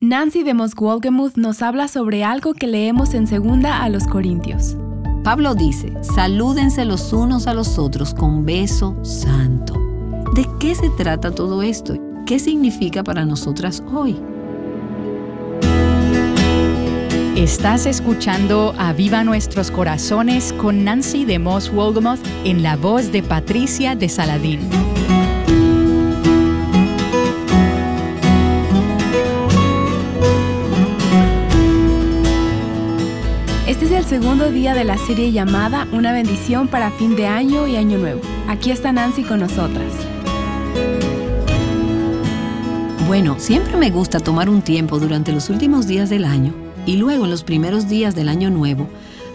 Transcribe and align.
Nancy 0.00 0.42
de 0.42 0.52
Moswolgemuth 0.52 1.36
nos 1.36 1.62
habla 1.62 1.88
sobre 1.88 2.24
algo 2.24 2.52
que 2.52 2.66
leemos 2.66 3.14
en 3.14 3.26
segunda 3.26 3.82
a 3.82 3.88
los 3.88 4.06
Corintios. 4.06 4.76
Pablo 5.22 5.54
dice, 5.54 5.94
salúdense 6.02 6.84
los 6.84 7.12
unos 7.14 7.46
a 7.46 7.54
los 7.54 7.78
otros 7.78 8.12
con 8.12 8.44
beso 8.44 8.96
santo. 9.02 9.74
¿De 10.34 10.46
qué 10.60 10.74
se 10.74 10.90
trata 10.90 11.30
todo 11.30 11.62
esto? 11.62 11.96
¿Qué 12.26 12.38
significa 12.38 13.02
para 13.02 13.24
nosotras 13.24 13.82
hoy? 13.94 14.20
Estás 17.36 17.86
escuchando 17.86 18.74
a 18.78 18.92
Viva 18.92 19.24
Nuestros 19.24 19.70
Corazones 19.70 20.52
con 20.52 20.84
Nancy 20.84 21.24
de 21.24 21.38
Moss 21.38 21.72
Wolgamoth 21.72 22.20
en 22.44 22.62
la 22.62 22.76
voz 22.76 23.10
de 23.10 23.22
Patricia 23.22 23.94
de 23.94 24.08
Saladín. 24.10 24.60
Segundo 34.20 34.52
día 34.52 34.74
de 34.74 34.84
la 34.84 34.96
serie 34.96 35.32
llamada 35.32 35.88
Una 35.90 36.12
bendición 36.12 36.68
para 36.68 36.92
fin 36.92 37.16
de 37.16 37.26
año 37.26 37.66
y 37.66 37.74
año 37.74 37.98
nuevo. 37.98 38.20
Aquí 38.46 38.70
está 38.70 38.92
Nancy 38.92 39.24
con 39.24 39.40
nosotras. 39.40 39.92
Bueno, 43.08 43.40
siempre 43.40 43.76
me 43.76 43.90
gusta 43.90 44.20
tomar 44.20 44.48
un 44.48 44.62
tiempo 44.62 45.00
durante 45.00 45.32
los 45.32 45.50
últimos 45.50 45.88
días 45.88 46.10
del 46.10 46.24
año 46.24 46.54
y 46.86 46.96
luego 46.96 47.24
en 47.24 47.32
los 47.32 47.42
primeros 47.42 47.88
días 47.88 48.14
del 48.14 48.28
año 48.28 48.50
nuevo 48.50 48.88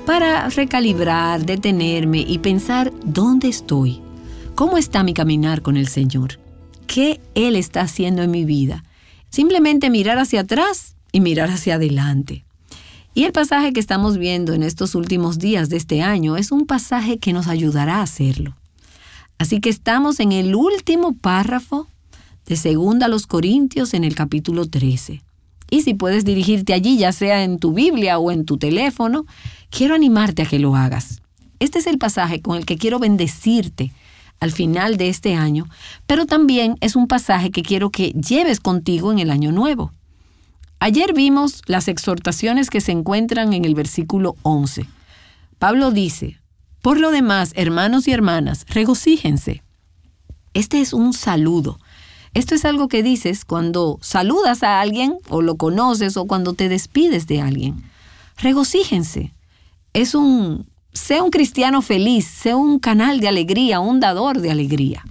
para 0.06 0.48
recalibrar, 0.48 1.46
detenerme 1.46 2.20
y 2.20 2.38
pensar 2.38 2.94
dónde 3.04 3.50
estoy, 3.50 4.00
cómo 4.56 4.78
está 4.78 5.04
mi 5.04 5.14
caminar 5.14 5.62
con 5.62 5.76
el 5.76 5.90
Señor, 5.90 6.40
qué 6.88 7.20
Él 7.36 7.58
está 7.58 7.82
haciendo 7.82 8.22
en 8.22 8.32
mi 8.32 8.46
vida. 8.46 8.86
Simplemente 9.30 9.90
mirar 9.90 10.20
hacia 10.20 10.40
atrás 10.40 10.96
y 11.12 11.20
mirar 11.20 11.50
hacia 11.50 11.76
adelante. 11.76 12.46
Y 13.20 13.26
el 13.26 13.34
pasaje 13.34 13.74
que 13.74 13.82
estamos 13.82 14.18
viendo 14.18 14.54
en 14.54 14.64
estos 14.64 14.96
últimos 14.96 15.40
días 15.40 15.68
de 15.68 15.76
este 15.76 16.02
año 16.02 16.38
es 16.38 16.54
un 16.54 16.66
pasaje 16.66 17.18
que 17.18 17.34
nos 17.34 17.48
ayudará 17.48 17.98
a 17.98 18.04
hacerlo. 18.04 18.56
Así 19.38 19.60
que 19.60 19.70
estamos 19.70 20.22
en 20.22 20.32
el 20.32 20.56
último 20.56 21.12
párrafo 21.12 21.90
de 22.46 22.56
Segunda 22.56 23.10
los 23.10 23.28
Corintios 23.28 23.94
en 23.94 24.06
el 24.06 24.16
capítulo 24.16 24.70
13. 24.70 25.22
Y 25.70 25.82
si 25.82 25.96
puedes 25.96 26.24
dirigirte 26.24 26.72
allí, 26.72 26.98
ya 26.98 27.12
sea 27.12 27.44
en 27.44 27.60
tu 27.60 27.74
Biblia 27.74 28.20
o 28.20 28.32
en 28.32 28.46
tu 28.46 28.58
teléfono, 28.58 29.26
quiero 29.70 29.96
animarte 29.96 30.44
a 30.44 30.46
que 30.46 30.58
lo 30.58 30.78
hagas. 30.78 31.22
Este 31.60 31.80
es 31.80 31.88
el 31.88 31.98
pasaje 31.98 32.42
con 32.42 32.56
el 32.56 32.66
que 32.66 32.78
quiero 32.78 33.00
bendecirte 33.00 33.92
al 34.40 34.54
final 34.54 34.96
de 34.96 35.10
este 35.10 35.36
año, 35.36 35.68
pero 36.08 36.26
también 36.26 36.78
es 36.80 36.96
un 36.96 37.06
pasaje 37.06 37.52
que 37.52 37.64
quiero 37.64 37.90
que 37.90 38.12
lleves 38.12 38.62
contigo 38.62 39.12
en 39.12 39.20
el 39.20 39.30
año 39.30 39.52
nuevo. 39.52 39.92
Ayer 40.80 41.14
vimos 41.14 41.62
las 41.66 41.88
exhortaciones 41.88 42.70
que 42.70 42.80
se 42.80 42.94
encuentran 42.94 43.54
en 43.54 43.66
el 43.66 43.76
versículo 43.76 44.36
11. 44.44 44.86
Pablo 45.58 45.92
dice, 45.92 46.40
por 46.82 47.00
lo 47.00 47.12
demás, 47.12 47.52
hermanos 47.56 48.08
y 48.08 48.12
hermanas, 48.12 48.66
regocíjense. 48.70 49.62
Este 50.54 50.80
es 50.80 50.94
un 50.94 51.12
saludo. 51.12 51.80
Esto 52.34 52.56
es 52.56 52.64
algo 52.64 52.88
que 52.88 53.04
dices 53.04 53.44
cuando 53.44 54.00
saludas 54.02 54.64
a 54.64 54.80
alguien 54.80 55.18
o 55.30 55.42
lo 55.42 55.58
conoces 55.58 56.16
o 56.16 56.26
cuando 56.26 56.54
te 56.54 56.70
despides 56.70 57.28
de 57.28 57.42
alguien. 57.42 57.84
Regocíjense. 58.38 59.34
Es 59.94 60.16
un, 60.16 60.70
sé 60.94 61.22
un 61.22 61.32
cristiano 61.32 61.82
feliz, 61.82 62.26
sé 62.26 62.56
un 62.56 62.80
canal 62.80 63.20
de 63.20 63.28
alegría, 63.28 63.82
un 63.82 64.00
dador 64.00 64.40
de 64.40 64.52
alegría. 64.52 65.04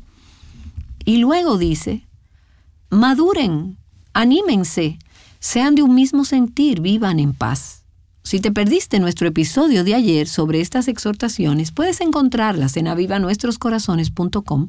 Y 1.04 1.18
luego 1.18 1.58
dice, 1.58 2.06
maduren, 2.88 3.76
anímense, 4.14 4.98
sean 5.40 5.74
de 5.74 5.82
un 5.82 5.94
mismo 5.94 6.24
sentir, 6.24 6.80
vivan 6.80 7.20
en 7.20 7.32
paz. 7.32 7.84
Si 8.22 8.40
te 8.40 8.52
perdiste 8.52 8.98
nuestro 8.98 9.28
episodio 9.28 9.84
de 9.84 9.94
ayer 9.94 10.28
sobre 10.28 10.60
estas 10.60 10.88
exhortaciones, 10.88 11.72
puedes 11.72 12.00
encontrarlas 12.00 12.76
en 12.76 12.88
avivanuestroscorazones.com 12.88 14.66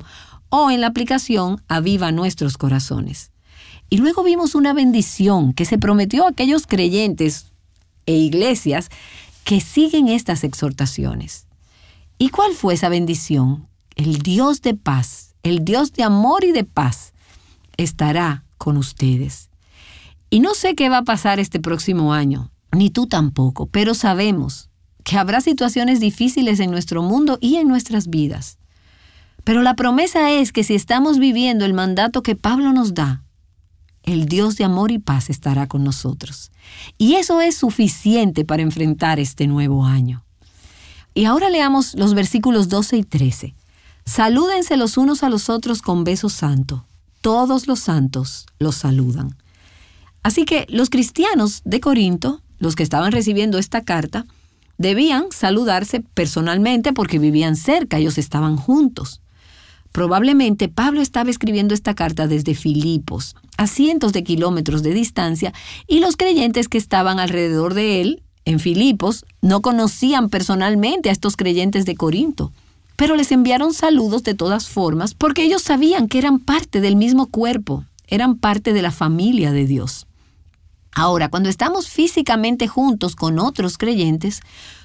o 0.50 0.72
en 0.72 0.82
la 0.82 0.88
aplicación 0.88 1.62
Aviva 1.68 2.12
Nuestros 2.12 2.58
Corazones. 2.58 3.32
Y 3.90 3.98
luego 3.98 4.24
vimos 4.24 4.56
una 4.56 4.74
bendición 4.74 5.54
que 5.54 5.66
se 5.66 5.78
prometió 5.78 6.26
a 6.26 6.30
aquellos 6.30 6.68
creyentes 6.68 7.48
e 8.06 8.16
iglesias 8.16 8.90
que 9.44 9.62
siguen 9.62 10.08
estas 10.08 10.44
exhortaciones. 10.44 11.48
¿Y 12.18 12.30
cuál 12.30 12.54
fue 12.54 12.76
esa 12.76 12.88
bendición? 12.90 13.68
El 13.96 14.20
Dios 14.20 14.62
de 14.62 14.76
paz, 14.76 15.36
el 15.44 15.66
Dios 15.66 15.92
de 15.94 16.04
amor 16.04 16.44
y 16.44 16.52
de 16.52 16.64
paz, 16.64 17.14
estará 17.78 18.46
con 18.58 18.78
ustedes. 18.78 19.49
Y 20.30 20.40
no 20.42 20.54
sé 20.54 20.76
qué 20.76 20.90
va 20.90 21.00
a 21.00 21.04
pasar 21.04 21.40
este 21.40 21.60
próximo 21.60 22.14
año, 22.14 22.52
ni 22.72 22.90
tú 22.90 23.08
tampoco, 23.08 23.66
pero 23.66 23.94
sabemos 23.94 24.70
que 25.04 25.18
habrá 25.18 25.42
situaciones 25.42 26.00
difíciles 26.00 26.60
en 26.60 26.72
nuestro 26.72 27.02
mundo 27.02 27.38
y 27.42 27.56
en 27.56 27.68
nuestras 27.68 28.10
vidas. 28.10 28.58
Pero 29.44 29.64
la 29.64 29.76
promesa 29.76 30.32
es 30.32 30.52
que 30.52 30.64
si 30.64 30.76
estamos 30.76 31.18
viviendo 31.18 31.66
el 31.66 31.74
mandato 31.74 32.22
que 32.22 32.36
Pablo 32.36 32.74
nos 32.74 32.94
da, 32.94 33.24
el 34.04 34.26
Dios 34.26 34.56
de 34.58 34.64
amor 34.64 34.92
y 34.92 35.00
paz 35.00 35.30
estará 35.30 35.68
con 35.68 35.84
nosotros. 35.84 36.52
Y 36.98 37.16
eso 37.16 37.42
es 37.42 37.56
suficiente 37.56 38.46
para 38.46 38.62
enfrentar 38.62 39.20
este 39.20 39.48
nuevo 39.48 39.86
año. 39.86 40.24
Y 41.14 41.26
ahora 41.26 41.50
leamos 41.50 41.96
los 41.96 42.14
versículos 42.14 42.70
12 42.70 42.98
y 42.98 43.04
13. 43.04 43.56
Salúdense 44.06 44.78
los 44.78 44.98
unos 44.98 45.24
a 45.24 45.30
los 45.30 45.50
otros 45.50 45.82
con 45.82 46.04
beso 46.04 46.30
santo. 46.30 46.86
Todos 47.22 47.68
los 47.68 47.80
santos 47.80 48.46
los 48.58 48.76
saludan. 48.76 49.36
Así 50.24 50.46
que 50.46 50.66
los 50.70 50.90
cristianos 50.90 51.62
de 51.66 51.80
Corinto, 51.80 52.42
los 52.58 52.76
que 52.76 52.84
estaban 52.84 53.12
recibiendo 53.12 53.58
esta 53.58 53.82
carta, 53.82 54.26
debían 54.78 55.26
saludarse 55.32 56.02
personalmente 56.14 56.94
porque 56.94 57.20
vivían 57.20 57.56
cerca, 57.56 57.98
ellos 57.98 58.18
estaban 58.18 58.58
juntos. 58.58 59.22
Probablemente 59.92 60.70
Pablo 60.70 61.02
estaba 61.02 61.30
escribiendo 61.30 61.74
esta 61.74 61.96
carta 61.96 62.28
desde 62.28 62.54
Filipos, 62.56 63.36
a 63.58 63.68
cientos 63.68 64.14
de 64.14 64.24
kilómetros 64.24 64.84
de 64.84 64.94
distancia, 64.94 65.54
y 65.88 66.00
los 66.00 66.16
creyentes 66.16 66.68
que 66.68 66.78
estaban 66.78 67.20
alrededor 67.20 67.74
de 67.74 68.02
él, 68.02 68.24
en 68.46 68.60
Filipos, 68.60 69.26
no 69.42 69.62
conocían 69.62 70.30
personalmente 70.30 71.10
a 71.10 71.12
estos 71.12 71.36
creyentes 71.36 71.86
de 71.86 71.96
Corinto, 71.96 72.52
pero 72.96 73.16
les 73.16 73.32
enviaron 73.32 73.74
saludos 73.74 74.24
de 74.24 74.34
todas 74.34 74.68
formas 74.68 75.14
porque 75.14 75.44
ellos 75.44 75.62
sabían 75.62 76.08
que 76.08 76.18
eran 76.18 76.40
parte 76.40 76.82
del 76.82 76.96
mismo 76.96 77.28
cuerpo, 77.28 77.86
eran 78.08 78.38
parte 78.38 78.74
de 78.74 78.82
la 78.82 78.92
familia 78.92 79.52
de 79.52 79.66
Dios. 79.66 80.06
Ahora, 80.94 81.30
cuando 81.30 81.50
estamos 81.50 81.90
físicamente 81.90 82.68
juntos 82.68 83.16
con 83.16 83.40
otros 83.40 83.78
creyentes, 83.78 84.42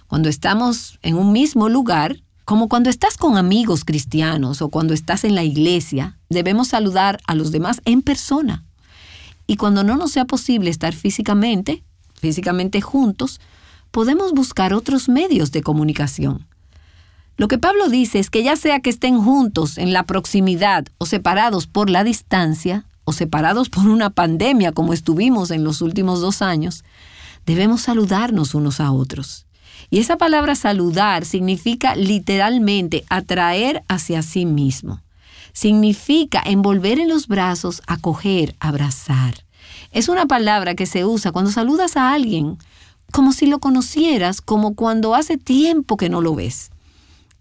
cuando 0.06 0.28
estamos 0.28 0.98
en 1.02 1.16
un 1.16 1.32
mismo 1.32 1.68
lugar, 1.68 2.22
como 2.44 2.68
cuando 2.68 2.90
estás 2.90 3.16
con 3.16 3.36
amigos 3.36 3.84
cristianos 3.84 4.60
o 4.60 4.68
cuando 4.68 4.92
estás 4.92 5.24
en 5.24 5.34
la 5.34 5.44
iglesia, 5.44 6.18
debemos 6.28 6.68
saludar 6.68 7.18
a 7.26 7.34
los 7.34 7.52
demás 7.52 7.80
en 7.84 8.02
persona. 8.02 8.64
Y 9.46 9.56
cuando 9.56 9.82
no 9.82 9.96
nos 9.96 10.12
sea 10.12 10.26
posible 10.26 10.70
estar 10.70 10.94
físicamente, 10.94 11.82
físicamente 12.14 12.80
juntos, 12.80 13.40
podemos 13.90 14.32
buscar 14.32 14.74
otros 14.74 15.08
medios 15.08 15.52
de 15.52 15.62
comunicación. 15.62 16.46
Lo 17.36 17.48
que 17.48 17.58
Pablo 17.58 17.88
dice 17.88 18.18
es 18.18 18.30
que 18.30 18.42
ya 18.42 18.56
sea 18.56 18.80
que 18.80 18.90
estén 18.90 19.20
juntos 19.20 19.78
en 19.78 19.92
la 19.92 20.04
proximidad 20.04 20.86
o 20.98 21.06
separados 21.06 21.66
por 21.66 21.90
la 21.90 22.04
distancia, 22.04 22.84
o 23.04 23.12
separados 23.12 23.68
por 23.68 23.86
una 23.86 24.10
pandemia 24.10 24.72
como 24.72 24.92
estuvimos 24.92 25.50
en 25.50 25.64
los 25.64 25.82
últimos 25.82 26.20
dos 26.20 26.42
años, 26.42 26.84
debemos 27.46 27.82
saludarnos 27.82 28.54
unos 28.54 28.80
a 28.80 28.92
otros. 28.92 29.46
Y 29.90 29.98
esa 29.98 30.16
palabra 30.16 30.54
saludar 30.54 31.24
significa 31.24 31.94
literalmente 31.94 33.04
atraer 33.08 33.84
hacia 33.88 34.22
sí 34.22 34.46
mismo. 34.46 35.02
Significa 35.52 36.42
envolver 36.44 36.98
en 36.98 37.08
los 37.08 37.28
brazos, 37.28 37.82
acoger, 37.86 38.56
abrazar. 38.58 39.44
Es 39.92 40.08
una 40.08 40.26
palabra 40.26 40.74
que 40.74 40.86
se 40.86 41.04
usa 41.04 41.30
cuando 41.30 41.52
saludas 41.52 41.96
a 41.96 42.12
alguien, 42.12 42.58
como 43.12 43.32
si 43.32 43.46
lo 43.46 43.60
conocieras, 43.60 44.40
como 44.40 44.74
cuando 44.74 45.14
hace 45.14 45.38
tiempo 45.38 45.96
que 45.96 46.08
no 46.08 46.20
lo 46.20 46.34
ves. 46.34 46.70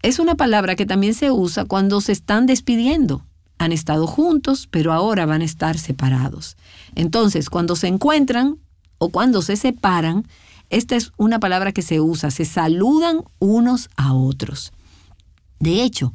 Es 0.02 0.18
una 0.18 0.36
palabra 0.36 0.76
que 0.76 0.86
también 0.86 1.14
se 1.14 1.32
usa 1.32 1.64
cuando 1.64 2.00
se 2.00 2.12
están 2.12 2.46
despidiendo. 2.46 3.24
Han 3.64 3.72
estado 3.72 4.06
juntos, 4.06 4.68
pero 4.70 4.92
ahora 4.92 5.24
van 5.24 5.40
a 5.40 5.46
estar 5.46 5.78
separados. 5.78 6.58
Entonces, 6.94 7.48
cuando 7.48 7.76
se 7.76 7.86
encuentran 7.86 8.58
o 8.98 9.08
cuando 9.08 9.40
se 9.40 9.56
separan, 9.56 10.28
esta 10.68 10.96
es 10.96 11.12
una 11.16 11.40
palabra 11.40 11.72
que 11.72 11.80
se 11.80 11.98
usa, 11.98 12.30
se 12.30 12.44
saludan 12.44 13.22
unos 13.38 13.88
a 13.96 14.12
otros. 14.12 14.74
De 15.60 15.82
hecho, 15.82 16.12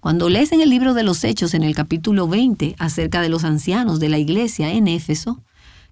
cuando 0.00 0.28
lees 0.28 0.50
en 0.50 0.60
el 0.60 0.70
libro 0.70 0.92
de 0.92 1.04
los 1.04 1.22
Hechos 1.22 1.54
en 1.54 1.62
el 1.62 1.76
capítulo 1.76 2.26
20 2.26 2.74
acerca 2.80 3.22
de 3.22 3.28
los 3.28 3.44
ancianos 3.44 4.00
de 4.00 4.08
la 4.08 4.18
iglesia 4.18 4.72
en 4.72 4.88
Éfeso, 4.88 5.40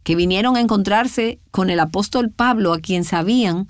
que 0.03 0.17
vinieron 0.17 0.57
a 0.57 0.61
encontrarse 0.61 1.39
con 1.53 1.71
el 1.71 1.79
apóstol 1.79 2.31
Pablo 2.31 2.73
a 2.73 2.81
quien 2.81 3.05
sabían 3.05 3.69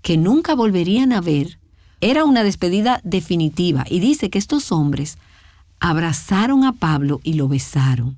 que 0.00 0.16
nunca 0.16 0.54
volverían 0.54 1.12
a 1.12 1.20
ver, 1.20 1.58
era 2.00 2.24
una 2.24 2.44
despedida 2.44 3.02
definitiva 3.04 3.84
y 3.90 4.00
dice 4.00 4.30
que 4.30 4.38
estos 4.38 4.72
hombres 4.72 5.18
abrazaron 5.82 6.64
a 6.64 6.72
Pablo 6.72 7.20
y 7.24 7.34
lo 7.34 7.48
besaron. 7.48 8.16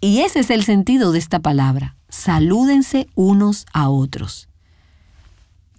Y 0.00 0.20
ese 0.20 0.38
es 0.38 0.50
el 0.50 0.62
sentido 0.62 1.10
de 1.10 1.18
esta 1.18 1.40
palabra, 1.40 1.96
salúdense 2.08 3.08
unos 3.16 3.66
a 3.72 3.90
otros. 3.90 4.48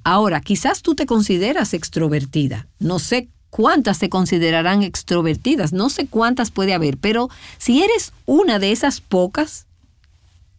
Ahora, 0.04 0.42
quizás 0.42 0.82
tú 0.82 0.94
te 0.94 1.06
consideras 1.06 1.74
extrovertida. 1.74 2.68
No 2.80 3.00
sé 3.00 3.30
cuántas 3.50 3.98
se 3.98 4.10
considerarán 4.10 4.84
extrovertidas, 4.84 5.72
no 5.72 5.90
sé 5.90 6.08
cuántas 6.08 6.52
puede 6.52 6.74
haber, 6.74 6.98
pero 6.98 7.30
si 7.58 7.82
eres 7.82 8.12
una 8.26 8.60
de 8.60 8.74
esas 8.74 9.00
pocas, 9.00 9.68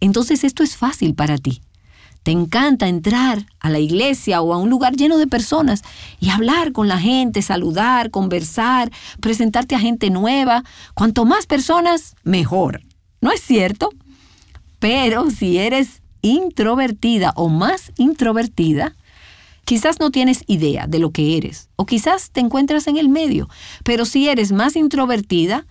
entonces 0.00 0.42
esto 0.42 0.62
es 0.62 0.76
fácil 0.76 1.14
para 1.14 1.36
ti. 1.36 1.60
Te 2.22 2.30
encanta 2.30 2.88
entrar 2.88 3.46
a 3.58 3.70
la 3.70 3.80
iglesia 3.80 4.42
o 4.42 4.52
a 4.52 4.58
un 4.58 4.70
lugar 4.70 4.94
lleno 4.94 5.18
de 5.18 5.26
personas 5.26 5.82
y 6.20 6.30
hablar 6.30 6.72
con 6.72 6.86
la 6.86 6.98
gente, 6.98 7.42
saludar, 7.42 8.10
conversar, 8.10 8.92
presentarte 9.20 9.74
a 9.74 9.80
gente 9.80 10.10
nueva. 10.10 10.62
Cuanto 10.94 11.24
más 11.24 11.46
personas, 11.46 12.14
mejor. 12.22 12.82
¿No 13.20 13.32
es 13.32 13.40
cierto? 13.40 13.90
Pero 14.78 15.30
si 15.30 15.58
eres 15.58 16.02
introvertida 16.22 17.32
o 17.34 17.48
más 17.48 17.92
introvertida, 17.96 18.94
quizás 19.64 19.98
no 19.98 20.10
tienes 20.10 20.44
idea 20.46 20.86
de 20.86 21.00
lo 21.00 21.10
que 21.10 21.36
eres 21.36 21.68
o 21.76 21.86
quizás 21.86 22.30
te 22.30 22.40
encuentras 22.40 22.86
en 22.86 22.96
el 22.96 23.08
medio. 23.08 23.48
Pero 23.84 24.04
si 24.04 24.28
eres 24.28 24.52
más 24.52 24.76
introvertida, 24.76 25.66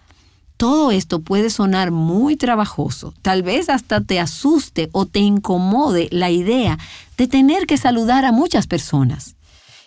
todo 0.62 0.92
esto 0.92 1.22
puede 1.22 1.50
sonar 1.50 1.90
muy 1.90 2.36
trabajoso. 2.36 3.16
Tal 3.24 3.42
vez 3.42 3.68
hasta 3.68 4.00
te 4.00 4.20
asuste 4.20 4.90
o 4.92 5.08
te 5.08 5.18
incomode 5.18 6.08
la 6.12 6.30
idea 6.30 6.78
de 7.18 7.26
tener 7.28 7.66
que 7.66 7.78
saludar 7.78 8.26
a 8.26 8.32
muchas 8.32 8.68
personas. 8.68 9.34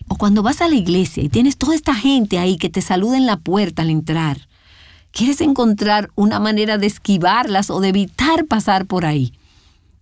O 0.08 0.16
cuando 0.16 0.42
vas 0.42 0.60
a 0.62 0.68
la 0.68 0.74
iglesia 0.74 1.22
y 1.22 1.28
tienes 1.28 1.58
toda 1.58 1.76
esta 1.76 1.94
gente 1.94 2.40
ahí 2.40 2.56
que 2.56 2.70
te 2.70 2.82
saluda 2.82 3.16
en 3.16 3.24
la 3.24 3.36
puerta 3.36 3.82
al 3.82 3.90
entrar 3.90 4.48
Quieres 5.12 5.40
encontrar 5.42 6.10
una 6.16 6.40
manera 6.40 6.76
de 6.76 6.88
esquivarlas 6.88 7.70
o 7.70 7.78
de 7.78 7.90
evitar 7.90 8.46
pasar 8.46 8.86
por 8.86 9.06
ahí. 9.06 9.32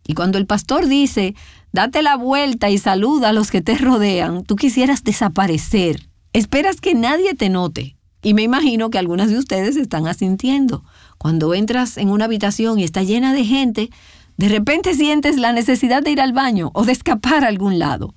Y 0.07 0.15
cuando 0.15 0.39
el 0.39 0.47
pastor 0.47 0.87
dice, 0.87 1.35
date 1.71 2.01
la 2.01 2.17
vuelta 2.17 2.71
y 2.71 2.79
saluda 2.79 3.29
a 3.29 3.33
los 3.35 3.51
que 3.51 3.61
te 3.61 3.77
rodean, 3.77 4.43
tú 4.43 4.57
quisieras 4.57 5.05
desaparecer. 5.05 6.09
Esperas 6.33 6.81
que 6.81 6.95
nadie 6.95 7.35
te 7.35 7.51
note. 7.51 7.95
Y 8.23 8.35
me 8.35 8.43
imagino 8.43 8.89
que 8.89 8.99
algunas 8.99 9.31
de 9.31 9.39
ustedes 9.39 9.77
están 9.77 10.07
asintiendo. 10.07 10.85
Cuando 11.19 11.55
entras 11.55 11.99
en 11.99 12.09
una 12.09 12.27
habitación 12.27 12.79
y 12.79 12.85
está 12.85 13.03
llena 13.03 13.35
de 13.35 13.45
gente, 13.45 13.91
de 14.37 14.49
repente 14.49 14.95
sientes 14.95 15.37
la 15.37 15.53
necesidad 15.53 16.03
de 16.03 16.13
ir 16.13 16.21
al 16.21 16.33
baño 16.33 16.71
o 16.73 16.85
de 16.85 16.93
escapar 16.93 17.45
a 17.45 17.49
algún 17.49 17.81
lado. 17.81 18.15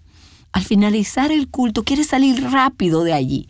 Al 0.51 0.63
finalizar 0.63 1.31
el 1.31 1.49
culto 1.49 1.83
quieres 1.83 2.07
salir 2.07 2.41
rápido 2.43 3.03
de 3.03 3.13
allí. 3.13 3.49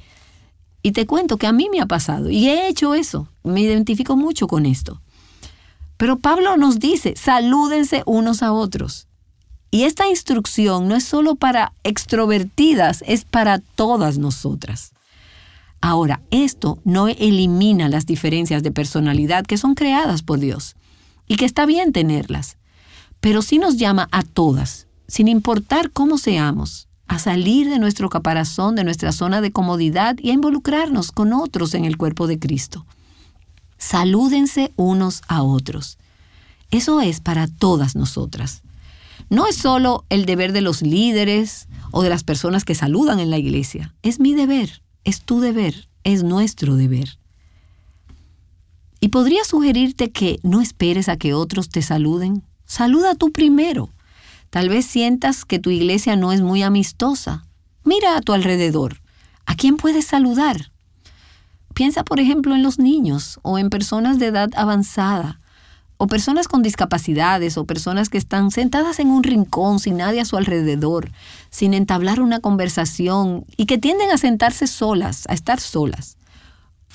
Y 0.82 0.94
te 0.94 1.06
cuento 1.06 1.38
que 1.38 1.48
a 1.48 1.52
mí 1.52 1.68
me 1.70 1.82
ha 1.82 1.86
pasado 1.86 2.30
y 2.30 2.48
he 2.48 2.68
hecho 2.68 2.96
eso. 2.96 3.28
Me 3.44 3.62
identifico 3.62 4.16
mucho 4.16 4.48
con 4.48 4.66
esto. 4.66 5.02
Pero 5.98 6.20
Pablo 6.20 6.58
nos 6.58 6.80
dice, 6.80 7.16
salúdense 7.18 8.04
unos 8.06 8.44
a 8.44 8.54
otros. 8.54 9.08
Y 9.72 9.84
esta 9.84 10.08
instrucción 10.08 10.88
no 10.88 10.96
es 10.96 11.04
solo 11.04 11.36
para 11.36 11.74
extrovertidas, 11.84 13.04
es 13.08 13.26
para 13.26 13.60
todas 13.60 14.18
nosotras. 14.18 14.95
Ahora, 15.82 16.22
esto 16.32 16.80
no 16.84 17.08
elimina 17.08 17.90
las 17.90 18.06
diferencias 18.06 18.64
de 18.64 18.72
personalidad 18.72 19.46
que 19.46 19.58
son 19.58 19.76
creadas 19.76 20.24
por 20.24 20.40
Dios 20.40 20.76
y 21.28 21.36
que 21.36 21.46
está 21.46 21.66
bien 21.66 21.92
tenerlas, 21.92 22.58
pero 23.20 23.42
sí 23.42 23.60
nos 23.60 23.78
llama 23.78 24.08
a 24.12 24.24
todas, 24.24 24.88
sin 25.08 25.28
importar 25.28 25.92
cómo 25.92 26.18
seamos, 26.18 26.88
a 27.08 27.20
salir 27.20 27.70
de 27.70 27.80
nuestro 27.80 28.10
caparazón, 28.10 28.76
de 28.76 28.84
nuestra 28.84 29.12
zona 29.12 29.42
de 29.42 29.52
comodidad 29.52 30.18
y 30.20 30.32
a 30.32 30.34
involucrarnos 30.34 31.12
con 31.12 31.34
otros 31.34 31.74
en 31.74 31.86
el 31.86 31.98
cuerpo 31.98 32.28
de 32.28 32.40
Cristo. 32.40 32.86
Salúdense 33.78 34.72
unos 34.76 35.22
a 35.28 35.44
otros. 35.44 35.98
Eso 36.72 37.02
es 37.02 37.20
para 37.20 37.48
todas 37.48 37.96
nosotras. 37.96 38.64
No 39.30 39.48
es 39.48 39.56
solo 39.56 40.06
el 40.10 40.26
deber 40.26 40.52
de 40.52 40.62
los 40.62 40.82
líderes 40.82 41.68
o 41.92 42.02
de 42.02 42.10
las 42.10 42.24
personas 42.24 42.66
que 42.66 42.76
saludan 42.76 43.20
en 43.20 43.30
la 43.30 43.38
iglesia. 43.38 43.94
Es 44.02 44.20
mi 44.20 44.34
deber, 44.34 44.82
es 45.06 45.22
tu 45.22 45.40
deber, 45.40 45.88
es 46.04 46.24
nuestro 46.24 46.76
deber. 46.76 47.18
Y 49.00 49.10
podría 49.10 49.44
sugerirte 49.46 50.12
que 50.12 50.40
no 50.44 50.62
esperes 50.62 51.08
a 51.08 51.16
que 51.16 51.34
otros 51.34 51.70
te 51.70 51.82
saluden. 51.82 52.44
Saluda 52.66 53.16
tú 53.16 53.32
primero. 53.32 53.90
Tal 54.50 54.68
vez 54.68 54.86
sientas 54.86 55.46
que 55.46 55.60
tu 55.60 55.70
iglesia 55.70 56.16
no 56.16 56.32
es 56.34 56.42
muy 56.42 56.64
amistosa. 56.64 57.46
Mira 57.84 58.18
a 58.18 58.22
tu 58.22 58.34
alrededor. 58.34 59.02
¿A 59.46 59.56
quién 59.56 59.78
puedes 59.78 60.06
saludar? 60.06 60.72
Piensa, 61.76 62.04
por 62.04 62.20
ejemplo, 62.20 62.56
en 62.56 62.64
los 62.64 62.80
niños 62.80 63.40
o 63.44 63.60
en 63.60 63.70
personas 63.70 64.18
de 64.18 64.28
edad 64.28 64.50
avanzada, 64.56 65.40
o 65.98 66.08
personas 66.08 66.48
con 66.48 66.62
discapacidades, 66.62 67.58
o 67.58 67.66
personas 67.66 68.10
que 68.10 68.18
están 68.18 68.52
sentadas 68.52 69.00
en 69.00 69.10
un 69.10 69.24
rincón 69.24 69.80
sin 69.80 69.98
nadie 69.98 70.22
a 70.22 70.26
su 70.26 70.38
alrededor, 70.38 71.12
sin 71.50 71.74
entablar 71.74 72.22
una 72.22 72.40
conversación 72.40 73.46
y 73.58 73.66
que 73.66 73.78
tienden 73.78 74.12
a 74.12 74.18
sentarse 74.18 74.68
solas, 74.68 75.24
a 75.30 75.34
estar 75.34 75.60
solas. 75.60 76.18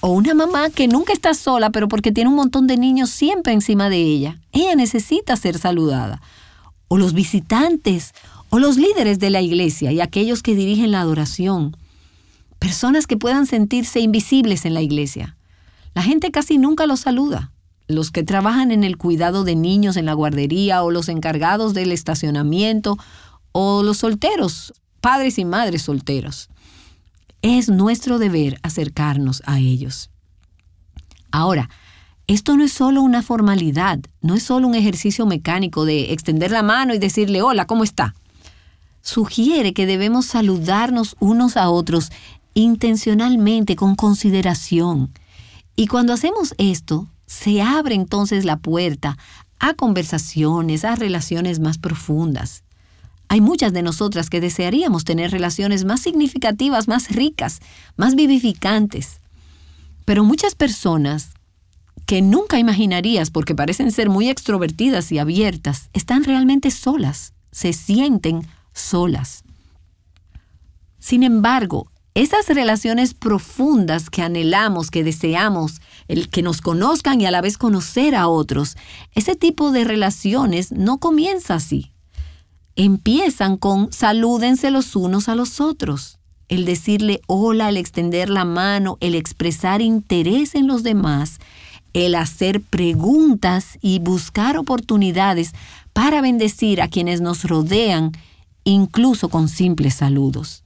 O 0.01 0.11
una 0.11 0.35
mamá 0.35 0.71
que 0.71 0.89
nunca 0.89 1.13
está 1.13 1.35
sola, 1.35 1.71
pero 1.71 1.89
porque 1.89 2.13
tiene 2.13 2.31
un 2.31 2.37
montón 2.37 2.67
de 2.67 2.77
niños 2.77 3.11
siempre 3.11 3.53
encima 3.53 3.89
de 3.89 3.99
ella. 3.99 4.39
Ella 4.53 4.75
necesita 4.75 5.37
ser 5.37 5.59
saludada 5.59 6.21
o 6.93 6.99
los 6.99 7.13
visitantes, 7.13 8.13
o 8.51 8.59
los 8.59 8.77
líderes 8.77 9.21
de 9.21 9.31
la 9.31 9.41
iglesia 9.41 9.93
y 9.93 10.01
aquellos 10.01 10.43
que 10.43 10.57
dirigen 10.57 10.91
la 10.91 11.01
adoración. 11.01 11.77
Personas 12.59 13.07
que 13.07 13.17
puedan 13.17 13.47
sentirse 13.47 14.01
invisibles 14.01 14.65
en 14.65 14.75
la 14.75 14.83
iglesia. 14.83 15.37
La 15.95 16.03
gente 16.03 16.33
casi 16.33 16.59
nunca 16.59 16.87
los 16.87 16.99
saluda. 16.99 17.53
Los 17.91 18.13
que 18.13 18.23
trabajan 18.23 18.71
en 18.71 18.85
el 18.85 18.97
cuidado 18.97 19.43
de 19.43 19.57
niños 19.57 19.97
en 19.97 20.07
la 20.07 20.13
guardería 20.13 20.83
o 20.85 20.93
los 20.93 21.09
encargados 21.09 21.75
del 21.75 21.91
estacionamiento 21.91 22.97
o 23.51 23.83
los 23.83 23.99
solteros, 23.99 24.73
padres 25.01 25.39
y 25.39 25.45
madres 25.45 25.83
solteros. 25.83 26.51
Es 27.43 27.69
nuestro 27.69 28.19
deber 28.19 28.61
acercarnos 28.63 29.43
a 29.45 29.59
ellos. 29.59 30.11
Ahora, 31.33 31.69
esto 32.29 32.57
no 32.57 32.63
es 32.63 32.73
solo 32.73 33.03
una 33.03 33.23
formalidad, 33.23 33.99
no 34.21 34.37
es 34.37 34.45
solo 34.45 34.69
un 34.69 34.77
ejercicio 34.77 35.27
mecánico 35.27 35.85
de 35.85 36.13
extender 36.13 36.53
la 36.53 36.63
mano 36.63 36.95
y 36.95 36.99
decirle 36.99 37.43
hola, 37.43 37.67
¿cómo 37.67 37.83
está? 37.83 38.15
Sugiere 39.03 39.73
que 39.75 39.87
debemos 39.87 40.27
saludarnos 40.27 41.17
unos 41.19 41.57
a 41.57 41.71
otros 41.71 42.13
intencionalmente, 42.55 43.75
con 43.75 43.97
consideración. 43.97 45.11
Y 45.75 45.87
cuando 45.87 46.13
hacemos 46.13 46.55
esto, 46.59 47.09
se 47.31 47.63
abre 47.63 47.95
entonces 47.95 48.45
la 48.45 48.57
puerta 48.57 49.17
a 49.61 49.75
conversaciones, 49.75 50.85
a 50.85 50.97
relaciones 50.97 51.61
más 51.61 51.79
profundas. 51.79 52.65
Hay 53.29 53.41
muchas 53.41 53.73
de 53.73 53.83
nosotras 53.83 54.29
que 54.29 54.41
desearíamos 54.41 55.05
tener 55.05 55.31
relaciones 55.31 55.85
más 55.85 56.01
significativas, 56.01 56.89
más 56.89 57.09
ricas, 57.09 57.61
más 57.97 58.17
vivificantes. 58.17 59.21
Pero 60.05 60.25
muchas 60.25 60.57
personas 60.57 61.31
que 62.05 62.21
nunca 62.21 62.59
imaginarías 62.59 63.31
porque 63.31 63.55
parecen 63.55 63.93
ser 63.93 64.11
muy 64.11 64.29
extrovertidas 64.29 65.13
y 65.13 65.21
abiertas, 65.21 65.89
están 65.93 66.25
realmente 66.25 66.73
solas, 66.73 67.33
se 67.53 67.73
sienten 67.73 68.45
solas. 68.73 69.45
Sin 70.99 71.23
embargo, 71.23 71.93
esas 72.15 72.49
relaciones 72.49 73.15
profundas 73.15 74.11
que 74.11 74.23
anhelamos, 74.23 74.91
que 74.91 75.05
deseamos, 75.05 75.81
el 76.11 76.29
que 76.29 76.43
nos 76.43 76.61
conozcan 76.61 77.21
y 77.21 77.27
a 77.27 77.31
la 77.31 77.41
vez 77.41 77.57
conocer 77.57 78.17
a 78.17 78.27
otros. 78.27 78.77
Ese 79.15 79.37
tipo 79.37 79.71
de 79.71 79.85
relaciones 79.85 80.73
no 80.73 80.99
comienza 80.99 81.55
así. 81.55 81.93
Empiezan 82.75 83.57
con 83.57 83.93
salúdense 83.93 84.73
los 84.73 84.97
unos 84.97 85.29
a 85.29 85.37
los 85.37 85.61
otros. 85.61 86.19
El 86.49 86.65
decirle 86.65 87.21
hola, 87.29 87.69
el 87.69 87.77
extender 87.77 88.29
la 88.29 88.45
mano, 88.45 88.99
el 89.01 89.15
expresar 89.15 89.83
interés 89.83 90.57
en 90.57 90.67
los 90.67 90.83
demás, 90.83 91.39
el 91.93 92.17
hacer 92.17 92.61
preguntas 92.61 93.79
y 93.81 94.01
buscar 94.01 94.59
oportunidades 94.59 95.53
para 95.93 96.21
bendecir 96.21 96.83
a 96.83 96.89
quienes 96.89 97.21
nos 97.21 97.45
rodean, 97.45 98.11
incluso 98.65 99.29
con 99.29 99.49
simples 99.49 99.95
saludos. 99.95 100.65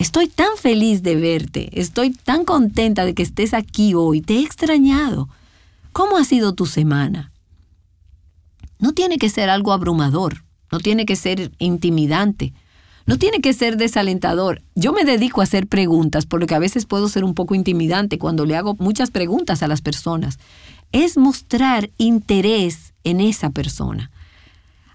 Estoy 0.00 0.28
tan 0.28 0.56
feliz 0.56 1.02
de 1.02 1.14
verte, 1.14 1.68
estoy 1.78 2.12
tan 2.12 2.46
contenta 2.46 3.04
de 3.04 3.12
que 3.12 3.22
estés 3.22 3.52
aquí 3.52 3.92
hoy, 3.92 4.22
te 4.22 4.36
he 4.36 4.42
extrañado. 4.42 5.28
¿Cómo 5.92 6.16
ha 6.16 6.24
sido 6.24 6.54
tu 6.54 6.64
semana? 6.64 7.32
No 8.78 8.94
tiene 8.94 9.18
que 9.18 9.28
ser 9.28 9.50
algo 9.50 9.74
abrumador, 9.74 10.42
no 10.72 10.80
tiene 10.80 11.04
que 11.04 11.16
ser 11.16 11.52
intimidante, 11.58 12.54
no 13.04 13.18
tiene 13.18 13.42
que 13.42 13.52
ser 13.52 13.76
desalentador. 13.76 14.62
Yo 14.74 14.94
me 14.94 15.04
dedico 15.04 15.42
a 15.42 15.44
hacer 15.44 15.66
preguntas, 15.66 16.24
por 16.24 16.40
lo 16.40 16.46
que 16.46 16.54
a 16.54 16.60
veces 16.60 16.86
puedo 16.86 17.10
ser 17.10 17.22
un 17.22 17.34
poco 17.34 17.54
intimidante 17.54 18.16
cuando 18.16 18.46
le 18.46 18.56
hago 18.56 18.76
muchas 18.78 19.10
preguntas 19.10 19.62
a 19.62 19.68
las 19.68 19.82
personas. 19.82 20.38
Es 20.92 21.18
mostrar 21.18 21.90
interés 21.98 22.94
en 23.04 23.20
esa 23.20 23.50
persona. 23.50 24.10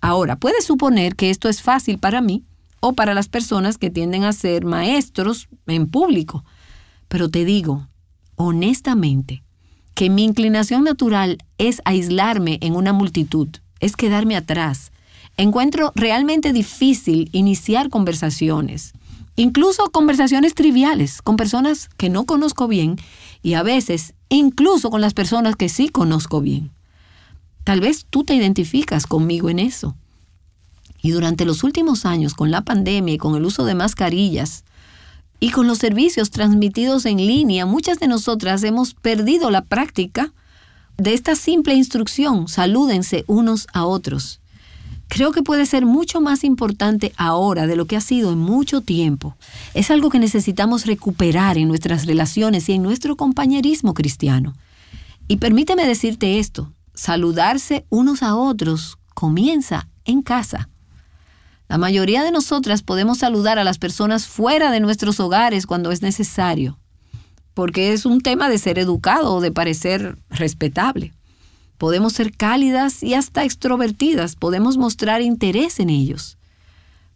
Ahora, 0.01 0.37
puedes 0.37 0.65
suponer 0.65 1.15
que 1.15 1.29
esto 1.29 1.47
es 1.47 1.61
fácil 1.61 1.99
para 1.99 2.21
mí, 2.21 2.43
o 2.79 2.93
para 2.93 3.13
las 3.13 3.27
personas 3.27 3.77
que 3.77 3.89
tienden 3.89 4.23
a 4.23 4.33
ser 4.33 4.65
maestros 4.65 5.47
en 5.67 5.87
público. 5.87 6.43
Pero 7.07 7.29
te 7.29 7.45
digo, 7.45 7.87
honestamente, 8.35 9.43
que 9.95 10.09
mi 10.09 10.23
inclinación 10.23 10.83
natural 10.83 11.37
es 11.57 11.81
aislarme 11.85 12.59
en 12.61 12.75
una 12.75 12.93
multitud, 12.93 13.47
es 13.79 13.95
quedarme 13.95 14.35
atrás. 14.35 14.91
Encuentro 15.37 15.91
realmente 15.95 16.53
difícil 16.53 17.29
iniciar 17.31 17.89
conversaciones, 17.89 18.93
incluso 19.35 19.89
conversaciones 19.91 20.53
triviales 20.53 21.21
con 21.21 21.37
personas 21.37 21.89
que 21.97 22.09
no 22.09 22.25
conozco 22.25 22.67
bien 22.67 22.97
y 23.41 23.53
a 23.53 23.63
veces 23.63 24.13
incluso 24.29 24.89
con 24.89 25.01
las 25.01 25.13
personas 25.13 25.55
que 25.55 25.69
sí 25.69 25.89
conozco 25.89 26.41
bien. 26.41 26.71
Tal 27.63 27.79
vez 27.79 28.05
tú 28.09 28.23
te 28.23 28.35
identificas 28.35 29.07
conmigo 29.07 29.49
en 29.49 29.59
eso. 29.59 29.95
Y 31.05 31.11
durante 31.11 31.45
los 31.45 31.63
últimos 31.63 32.03
años, 32.03 32.33
con 32.33 32.49
la 32.49 32.61
pandemia 32.61 33.13
y 33.13 33.17
con 33.19 33.35
el 33.35 33.45
uso 33.45 33.63
de 33.63 33.75
mascarillas 33.75 34.63
y 35.39 35.51
con 35.51 35.67
los 35.67 35.77
servicios 35.77 36.31
transmitidos 36.31 37.05
en 37.05 37.17
línea, 37.17 37.67
muchas 37.67 37.99
de 37.99 38.07
nosotras 38.07 38.63
hemos 38.63 38.95
perdido 38.95 39.51
la 39.51 39.61
práctica 39.61 40.33
de 40.97 41.13
esta 41.13 41.35
simple 41.35 41.75
instrucción, 41.75 42.47
salúdense 42.47 43.23
unos 43.27 43.67
a 43.71 43.85
otros. 43.85 44.39
Creo 45.07 45.31
que 45.31 45.43
puede 45.43 45.67
ser 45.67 45.85
mucho 45.85 46.21
más 46.21 46.43
importante 46.43 47.13
ahora 47.17 47.67
de 47.67 47.75
lo 47.75 47.85
que 47.85 47.97
ha 47.97 48.01
sido 48.01 48.31
en 48.31 48.39
mucho 48.39 48.81
tiempo. 48.81 49.37
Es 49.75 49.91
algo 49.91 50.09
que 50.09 50.17
necesitamos 50.17 50.87
recuperar 50.87 51.59
en 51.59 51.67
nuestras 51.67 52.07
relaciones 52.07 52.67
y 52.67 52.73
en 52.73 52.81
nuestro 52.81 53.15
compañerismo 53.15 53.93
cristiano. 53.93 54.55
Y 55.27 55.37
permíteme 55.37 55.85
decirte 55.85 56.39
esto, 56.39 56.73
saludarse 56.95 57.85
unos 57.91 58.23
a 58.23 58.35
otros 58.35 58.97
comienza 59.13 59.87
en 60.03 60.23
casa. 60.23 60.67
La 61.67 61.77
mayoría 61.77 62.23
de 62.23 62.31
nosotras 62.31 62.83
podemos 62.83 63.19
saludar 63.19 63.57
a 63.57 63.63
las 63.63 63.79
personas 63.79 64.27
fuera 64.27 64.71
de 64.71 64.79
nuestros 64.79 65.19
hogares 65.19 65.65
cuando 65.65 65.91
es 65.91 66.01
necesario, 66.01 66.77
porque 67.53 67.91
es 67.91 68.05
un 68.05 68.21
tema 68.21 68.49
de 68.49 68.59
ser 68.59 68.77
educado 68.77 69.33
o 69.33 69.41
de 69.41 69.51
parecer 69.51 70.17
respetable. 70.29 71.13
Podemos 71.77 72.13
ser 72.13 72.35
cálidas 72.35 73.01
y 73.01 73.15
hasta 73.15 73.43
extrovertidas, 73.43 74.35
podemos 74.35 74.77
mostrar 74.77 75.21
interés 75.21 75.79
en 75.79 75.89
ellos. 75.89 76.37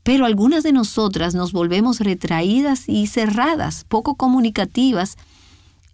Pero 0.04 0.26
algunas 0.26 0.64
de 0.64 0.72
nosotras 0.72 1.36
nos 1.36 1.52
volvemos 1.52 2.00
retraídas 2.00 2.90
y 2.90 3.08
cerradas, 3.08 3.86
poco 3.88 4.16
comunicativas 4.16 5.18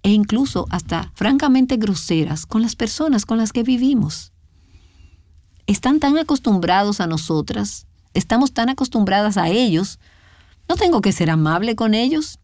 e 0.03 0.11
incluso 0.11 0.65
hasta 0.69 1.11
francamente 1.15 1.77
groseras 1.77 2.45
con 2.45 2.61
las 2.61 2.75
personas 2.75 3.25
con 3.25 3.37
las 3.37 3.51
que 3.51 3.63
vivimos. 3.63 4.31
Están 5.67 5.99
tan 5.99 6.17
acostumbrados 6.17 7.01
a 7.01 7.07
nosotras 7.07 7.87
estamos 8.15 8.53
tan 8.53 8.69
acostumbradas 8.69 9.37
a 9.37 9.49
ellos, 9.49 9.99
no 10.67 10.75
tengo 10.75 11.01
que 11.01 11.11
ser 11.11 11.29
amable 11.29 11.75
con 11.75 11.93
ellos. 11.93 12.39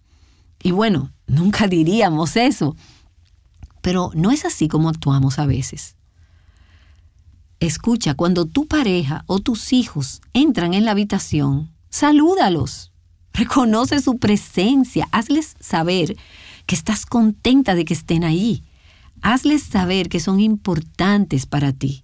Y 0.61 0.71
bueno, 0.71 1.11
nunca 1.27 1.67
diríamos 1.67 2.35
eso, 2.35 2.75
pero 3.81 4.11
no 4.13 4.31
es 4.31 4.45
así 4.45 4.67
como 4.67 4.89
actuamos 4.89 5.39
a 5.39 5.45
veces. 5.45 5.95
Escucha, 7.59 8.15
cuando 8.15 8.45
tu 8.45 8.67
pareja 8.67 9.23
o 9.27 9.39
tus 9.39 9.71
hijos 9.71 10.21
entran 10.33 10.73
en 10.73 10.85
la 10.85 10.91
habitación, 10.91 11.71
salúdalos, 11.89 12.91
reconoce 13.33 14.01
su 14.01 14.17
presencia, 14.17 15.07
hazles 15.11 15.55
saber 15.59 16.17
que 16.65 16.75
estás 16.75 17.05
contenta 17.05 17.75
de 17.75 17.85
que 17.85 17.93
estén 17.93 18.23
ahí, 18.23 18.63
hazles 19.21 19.61
saber 19.61 20.09
que 20.09 20.19
son 20.19 20.39
importantes 20.39 21.45
para 21.45 21.71
ti. 21.71 22.03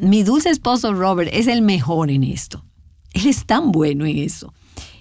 Mi 0.00 0.22
dulce 0.22 0.48
esposo 0.48 0.94
Robert 0.94 1.30
es 1.32 1.46
el 1.46 1.60
mejor 1.60 2.10
en 2.10 2.24
esto. 2.24 2.64
Él 3.12 3.26
es 3.26 3.44
tan 3.44 3.70
bueno 3.70 4.06
en 4.06 4.16
eso. 4.16 4.54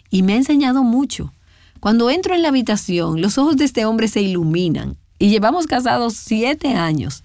Y 0.09 0.23
me 0.23 0.33
ha 0.33 0.37
enseñado 0.37 0.83
mucho. 0.83 1.33
Cuando 1.79 2.09
entro 2.09 2.35
en 2.35 2.41
la 2.41 2.49
habitación, 2.49 3.21
los 3.21 3.37
ojos 3.37 3.55
de 3.55 3.63
este 3.63 3.85
hombre 3.85 4.09
se 4.09 4.21
iluminan. 4.21 4.97
Y 5.17 5.29
llevamos 5.29 5.67
casados 5.67 6.15
siete 6.15 6.75
años. 6.75 7.23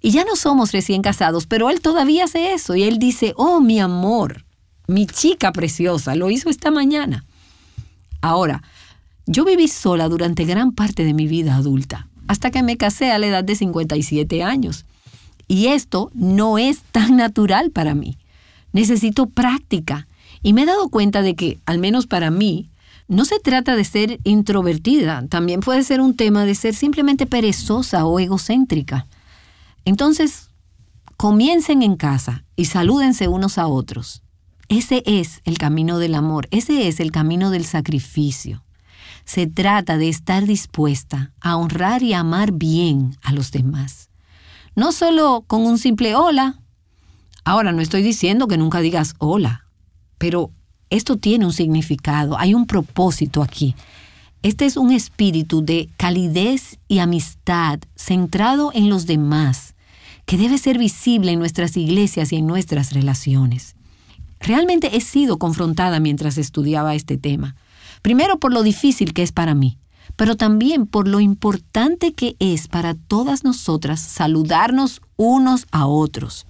Y 0.00 0.10
ya 0.10 0.24
no 0.24 0.36
somos 0.36 0.72
recién 0.72 1.02
casados, 1.02 1.46
pero 1.46 1.68
él 1.68 1.82
todavía 1.82 2.24
hace 2.24 2.54
eso. 2.54 2.74
Y 2.74 2.84
él 2.84 2.98
dice, 2.98 3.34
oh, 3.36 3.60
mi 3.60 3.78
amor, 3.78 4.46
mi 4.86 5.06
chica 5.06 5.52
preciosa, 5.52 6.14
lo 6.14 6.30
hizo 6.30 6.48
esta 6.48 6.70
mañana. 6.70 7.26
Ahora, 8.22 8.62
yo 9.26 9.44
viví 9.44 9.68
sola 9.68 10.08
durante 10.08 10.44
gran 10.44 10.72
parte 10.72 11.04
de 11.04 11.12
mi 11.12 11.26
vida 11.26 11.56
adulta, 11.56 12.08
hasta 12.26 12.50
que 12.50 12.62
me 12.62 12.78
casé 12.78 13.12
a 13.12 13.18
la 13.18 13.26
edad 13.26 13.44
de 13.44 13.54
57 13.54 14.42
años. 14.42 14.86
Y 15.52 15.66
esto 15.66 16.10
no 16.14 16.56
es 16.56 16.80
tan 16.92 17.18
natural 17.18 17.72
para 17.72 17.94
mí. 17.94 18.16
Necesito 18.72 19.26
práctica. 19.26 20.08
Y 20.42 20.54
me 20.54 20.62
he 20.62 20.64
dado 20.64 20.88
cuenta 20.88 21.20
de 21.20 21.34
que, 21.34 21.60
al 21.66 21.78
menos 21.78 22.06
para 22.06 22.30
mí, 22.30 22.70
no 23.06 23.26
se 23.26 23.38
trata 23.38 23.76
de 23.76 23.84
ser 23.84 24.18
introvertida, 24.24 25.26
también 25.28 25.60
puede 25.60 25.82
ser 25.82 26.00
un 26.00 26.16
tema 26.16 26.46
de 26.46 26.54
ser 26.54 26.74
simplemente 26.74 27.26
perezosa 27.26 28.06
o 28.06 28.18
egocéntrica. 28.18 29.06
Entonces, 29.84 30.48
comiencen 31.18 31.82
en 31.82 31.96
casa 31.96 32.44
y 32.56 32.64
salúdense 32.64 33.28
unos 33.28 33.58
a 33.58 33.66
otros. 33.66 34.22
Ese 34.70 35.02
es 35.04 35.42
el 35.44 35.58
camino 35.58 35.98
del 35.98 36.14
amor, 36.14 36.48
ese 36.50 36.88
es 36.88 36.98
el 36.98 37.12
camino 37.12 37.50
del 37.50 37.66
sacrificio. 37.66 38.64
Se 39.26 39.46
trata 39.48 39.98
de 39.98 40.08
estar 40.08 40.46
dispuesta 40.46 41.30
a 41.42 41.58
honrar 41.58 42.02
y 42.02 42.14
amar 42.14 42.52
bien 42.52 43.18
a 43.20 43.32
los 43.34 43.52
demás 43.52 44.08
no 44.74 44.92
solo 44.92 45.44
con 45.46 45.62
un 45.62 45.78
simple 45.78 46.14
hola. 46.14 46.60
Ahora, 47.44 47.72
no 47.72 47.80
estoy 47.80 48.02
diciendo 48.02 48.46
que 48.46 48.56
nunca 48.56 48.80
digas 48.80 49.14
hola, 49.18 49.66
pero 50.18 50.50
esto 50.90 51.16
tiene 51.16 51.46
un 51.46 51.52
significado, 51.52 52.38
hay 52.38 52.54
un 52.54 52.66
propósito 52.66 53.42
aquí. 53.42 53.74
Este 54.42 54.64
es 54.64 54.76
un 54.76 54.92
espíritu 54.92 55.64
de 55.64 55.88
calidez 55.96 56.78
y 56.88 56.98
amistad 56.98 57.80
centrado 57.96 58.70
en 58.74 58.88
los 58.88 59.06
demás, 59.06 59.74
que 60.26 60.36
debe 60.36 60.58
ser 60.58 60.78
visible 60.78 61.32
en 61.32 61.38
nuestras 61.38 61.76
iglesias 61.76 62.32
y 62.32 62.36
en 62.36 62.46
nuestras 62.46 62.92
relaciones. 62.92 63.76
Realmente 64.40 64.96
he 64.96 65.00
sido 65.00 65.38
confrontada 65.38 66.00
mientras 66.00 66.38
estudiaba 66.38 66.94
este 66.94 67.16
tema. 67.16 67.54
Primero 68.02 68.38
por 68.38 68.52
lo 68.52 68.62
difícil 68.62 69.12
que 69.12 69.22
es 69.22 69.30
para 69.30 69.54
mí 69.54 69.78
pero 70.16 70.36
también 70.36 70.86
por 70.86 71.08
lo 71.08 71.20
importante 71.20 72.12
que 72.12 72.36
es 72.38 72.68
para 72.68 72.94
todas 72.94 73.44
nosotras 73.44 74.00
saludarnos 74.00 75.00
unos 75.16 75.66
a 75.70 75.86
otros. 75.86 76.46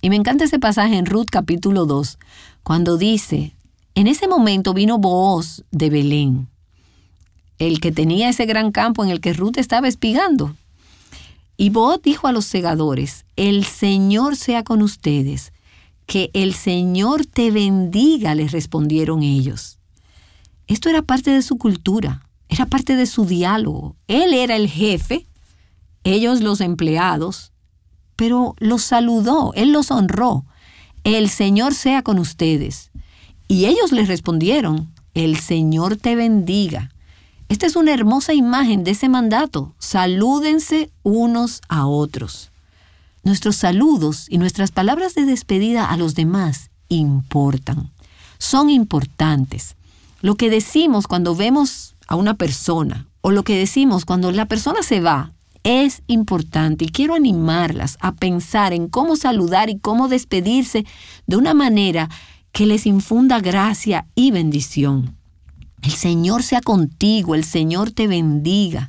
Y 0.00 0.10
me 0.10 0.16
encanta 0.16 0.44
ese 0.44 0.58
pasaje 0.58 0.96
en 0.96 1.06
Ruth 1.06 1.28
capítulo 1.30 1.86
2, 1.86 2.18
cuando 2.62 2.98
dice, 2.98 3.54
en 3.94 4.06
ese 4.06 4.28
momento 4.28 4.74
vino 4.74 4.98
Booz 4.98 5.64
de 5.70 5.88
Belén, 5.88 6.48
el 7.58 7.80
que 7.80 7.92
tenía 7.92 8.28
ese 8.28 8.44
gran 8.44 8.72
campo 8.72 9.04
en 9.04 9.10
el 9.10 9.20
que 9.20 9.32
Ruth 9.32 9.56
estaba 9.56 9.88
espigando. 9.88 10.56
Y 11.56 11.70
Booz 11.70 12.02
dijo 12.02 12.26
a 12.26 12.32
los 12.32 12.44
segadores, 12.44 13.24
el 13.36 13.64
Señor 13.64 14.36
sea 14.36 14.64
con 14.64 14.82
ustedes, 14.82 15.52
que 16.06 16.30
el 16.34 16.54
Señor 16.54 17.24
te 17.24 17.50
bendiga, 17.50 18.34
les 18.34 18.52
respondieron 18.52 19.22
ellos. 19.22 19.78
Esto 20.66 20.88
era 20.88 21.02
parte 21.02 21.30
de 21.30 21.42
su 21.42 21.58
cultura, 21.58 22.26
era 22.48 22.66
parte 22.66 22.96
de 22.96 23.06
su 23.06 23.26
diálogo. 23.26 23.96
Él 24.08 24.32
era 24.34 24.56
el 24.56 24.68
jefe, 24.68 25.26
ellos 26.04 26.40
los 26.40 26.60
empleados, 26.60 27.52
pero 28.16 28.54
los 28.58 28.82
saludó, 28.82 29.52
él 29.54 29.72
los 29.72 29.90
honró. 29.90 30.44
El 31.02 31.28
Señor 31.28 31.74
sea 31.74 32.02
con 32.02 32.18
ustedes. 32.18 32.90
Y 33.48 33.66
ellos 33.66 33.92
le 33.92 34.06
respondieron, 34.06 34.92
el 35.12 35.38
Señor 35.38 35.96
te 35.96 36.16
bendiga. 36.16 36.90
Esta 37.48 37.66
es 37.66 37.76
una 37.76 37.92
hermosa 37.92 38.32
imagen 38.32 38.84
de 38.84 38.92
ese 38.92 39.08
mandato. 39.08 39.74
Salúdense 39.78 40.90
unos 41.02 41.60
a 41.68 41.86
otros. 41.86 42.50
Nuestros 43.22 43.56
saludos 43.56 44.26
y 44.28 44.38
nuestras 44.38 44.70
palabras 44.70 45.14
de 45.14 45.24
despedida 45.24 45.86
a 45.86 45.96
los 45.96 46.14
demás 46.14 46.70
importan. 46.88 47.90
Son 48.38 48.70
importantes. 48.70 49.76
Lo 50.24 50.36
que 50.36 50.48
decimos 50.48 51.06
cuando 51.06 51.36
vemos 51.36 51.96
a 52.08 52.16
una 52.16 52.32
persona 52.32 53.08
o 53.20 53.30
lo 53.30 53.42
que 53.42 53.58
decimos 53.58 54.06
cuando 54.06 54.32
la 54.32 54.46
persona 54.46 54.82
se 54.82 55.00
va 55.00 55.34
es 55.64 56.02
importante 56.06 56.86
y 56.86 56.88
quiero 56.88 57.12
animarlas 57.12 57.98
a 58.00 58.12
pensar 58.12 58.72
en 58.72 58.88
cómo 58.88 59.16
saludar 59.16 59.68
y 59.68 59.78
cómo 59.78 60.08
despedirse 60.08 60.86
de 61.26 61.36
una 61.36 61.52
manera 61.52 62.08
que 62.52 62.64
les 62.64 62.86
infunda 62.86 63.40
gracia 63.40 64.06
y 64.14 64.30
bendición. 64.30 65.14
El 65.82 65.92
Señor 65.92 66.42
sea 66.42 66.62
contigo, 66.62 67.34
el 67.34 67.44
Señor 67.44 67.90
te 67.90 68.06
bendiga. 68.06 68.88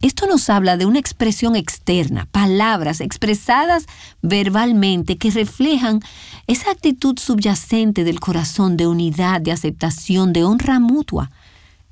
Esto 0.00 0.26
nos 0.26 0.48
habla 0.48 0.78
de 0.78 0.86
una 0.86 0.98
expresión 0.98 1.56
externa, 1.56 2.26
palabras 2.32 3.02
expresadas 3.02 3.84
verbalmente 4.22 5.18
que 5.18 5.30
reflejan 5.30 6.00
esa 6.46 6.70
actitud 6.70 7.18
subyacente 7.18 8.02
del 8.02 8.18
corazón 8.18 8.78
de 8.78 8.86
unidad, 8.86 9.42
de 9.42 9.52
aceptación, 9.52 10.32
de 10.32 10.42
honra 10.42 10.80
mutua. 10.80 11.30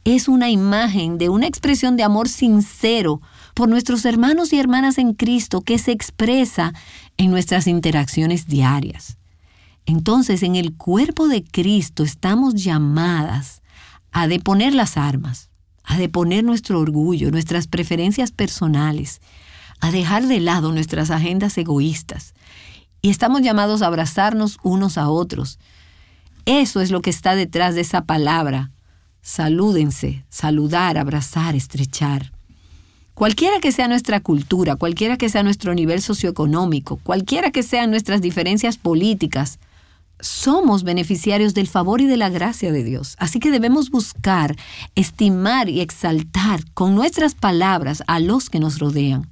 Es 0.05 0.27
una 0.27 0.49
imagen 0.49 1.19
de 1.19 1.29
una 1.29 1.47
expresión 1.47 1.99
de 1.99 2.03
amor 2.03 2.31
sincero 2.31 3.21
por 3.53 3.69
nuestros 3.69 4.07
hermanos 4.07 4.55
y 4.55 4.59
hermanas 4.59 4.97
en 4.97 5.13
Cristo 5.13 5.61
que 5.61 5.77
se 5.77 5.93
expresa 5.93 6.73
en 7.19 7.31
nuestras 7.31 7.67
interacciones 7.67 8.47
diarias. 8.47 9.19
Entonces, 9.85 10.43
en 10.43 10.57
el 10.57 10.75
cuerpo 10.75 11.29
de 11.29 11.45
Cristo 11.45 12.05
estamos 12.05 12.55
llamadas 12.55 13.61
a 14.13 14.29
deponer 14.29 14.75
las 14.75 14.97
armas, 14.97 15.48
a 15.89 15.97
deponer 15.97 16.45
nuestro 16.45 16.79
orgullo, 16.79 17.31
nuestras 17.31 17.67
preferencias 17.67 18.31
personales, 18.31 19.21
a 19.81 19.91
dejar 19.91 20.27
de 20.27 20.39
lado 20.39 20.71
nuestras 20.71 21.11
agendas 21.11 21.57
egoístas. 21.57 22.35
Y 23.01 23.09
estamos 23.09 23.41
llamados 23.41 23.81
a 23.81 23.87
abrazarnos 23.87 24.59
unos 24.63 24.99
a 24.99 25.09
otros. 25.09 25.59
Eso 26.45 26.83
es 26.83 26.91
lo 26.91 27.01
que 27.01 27.09
está 27.09 27.35
detrás 27.35 27.75
de 27.75 27.81
esa 27.81 28.05
palabra. 28.05 28.71
Salúdense, 29.23 30.25
saludar, 30.29 30.99
abrazar, 30.99 31.57
estrechar. 31.57 32.33
Cualquiera 33.15 33.59
que 33.61 33.73
sea 33.73 33.89
nuestra 33.89 34.21
cultura, 34.21 34.77
cualquiera 34.77 35.17
que 35.17 35.31
sea 35.31 35.43
nuestro 35.43 35.75
nivel 35.75 36.03
socioeconómico, 36.03 36.99
cualquiera 37.03 37.51
que 37.51 37.63
sean 37.63 37.91
nuestras 37.91 38.21
diferencias 38.21 38.77
políticas, 38.77 39.59
somos 40.21 40.83
beneficiarios 40.83 41.55
del 41.55 41.69
favor 41.69 42.01
y 42.01 42.07
de 42.07 42.17
la 42.17 42.29
gracia 42.29 42.73
de 42.73 42.85
Dios. 42.85 43.15
Así 43.19 43.39
que 43.39 43.51
debemos 43.51 43.91
buscar, 43.91 44.57
estimar 44.95 45.69
y 45.69 45.81
exaltar 45.81 46.61
con 46.75 46.95
nuestras 46.95 47.35
palabras 47.35 48.03
a 48.07 48.21
los 48.21 48.51
que 48.51 48.61
nos 48.61 48.79
rodean. 48.79 49.29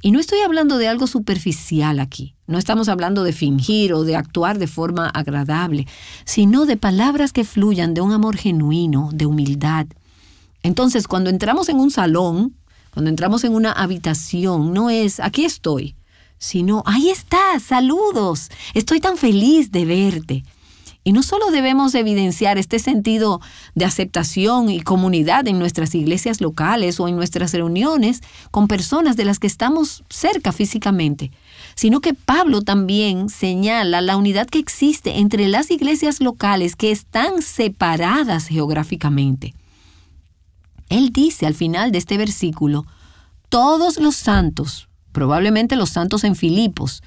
Y 0.00 0.12
no 0.12 0.20
estoy 0.20 0.40
hablando 0.40 0.78
de 0.78 0.86
algo 0.86 1.08
superficial 1.08 1.98
aquí, 1.98 2.36
no 2.46 2.56
estamos 2.56 2.88
hablando 2.88 3.24
de 3.24 3.32
fingir 3.32 3.92
o 3.92 4.04
de 4.04 4.14
actuar 4.14 4.58
de 4.58 4.68
forma 4.68 5.08
agradable, 5.08 5.88
sino 6.24 6.66
de 6.66 6.76
palabras 6.76 7.32
que 7.32 7.44
fluyan 7.44 7.94
de 7.94 8.00
un 8.00 8.12
amor 8.12 8.36
genuino, 8.36 9.10
de 9.12 9.26
humildad. 9.26 9.86
Entonces, 10.62 11.08
cuando 11.08 11.30
entramos 11.30 11.68
en 11.68 11.80
un 11.80 11.90
salón, 11.90 12.54
cuando 12.92 13.10
entramos 13.10 13.42
en 13.42 13.54
una 13.54 13.72
habitación, 13.72 14.72
no 14.72 14.88
es, 14.88 15.18
aquí 15.18 15.44
estoy, 15.44 15.96
sino, 16.38 16.82
ahí 16.86 17.10
estás, 17.10 17.62
saludos, 17.62 18.50
estoy 18.74 19.00
tan 19.00 19.16
feliz 19.16 19.70
de 19.70 19.84
verte. 19.84 20.44
Y 21.04 21.12
no 21.12 21.22
solo 21.22 21.50
debemos 21.50 21.94
evidenciar 21.94 22.58
este 22.58 22.78
sentido 22.78 23.40
de 23.74 23.86
aceptación 23.86 24.68
y 24.68 24.82
comunidad 24.82 25.48
en 25.48 25.58
nuestras 25.58 25.94
iglesias 25.94 26.42
locales 26.42 27.00
o 27.00 27.08
en 27.08 27.16
nuestras 27.16 27.54
reuniones 27.54 28.20
con 28.50 28.68
personas 28.68 29.16
de 29.16 29.24
las 29.24 29.38
que 29.38 29.46
estamos 29.46 30.04
cerca 30.10 30.52
físicamente, 30.52 31.30
sino 31.76 32.00
que 32.00 32.12
Pablo 32.12 32.60
también 32.60 33.30
señala 33.30 34.02
la 34.02 34.18
unidad 34.18 34.48
que 34.48 34.58
existe 34.58 35.18
entre 35.18 35.48
las 35.48 35.70
iglesias 35.70 36.20
locales 36.20 36.76
que 36.76 36.90
están 36.90 37.40
separadas 37.40 38.48
geográficamente. 38.48 39.54
Él 40.90 41.10
dice 41.10 41.46
al 41.46 41.54
final 41.54 41.90
de 41.90 41.98
este 41.98 42.18
versículo, 42.18 42.84
todos 43.48 43.98
los 43.98 44.16
santos, 44.16 44.87
probablemente 45.18 45.74
los 45.74 45.90
santos 45.90 46.22
en 46.22 46.36
Filipos. 46.36 47.02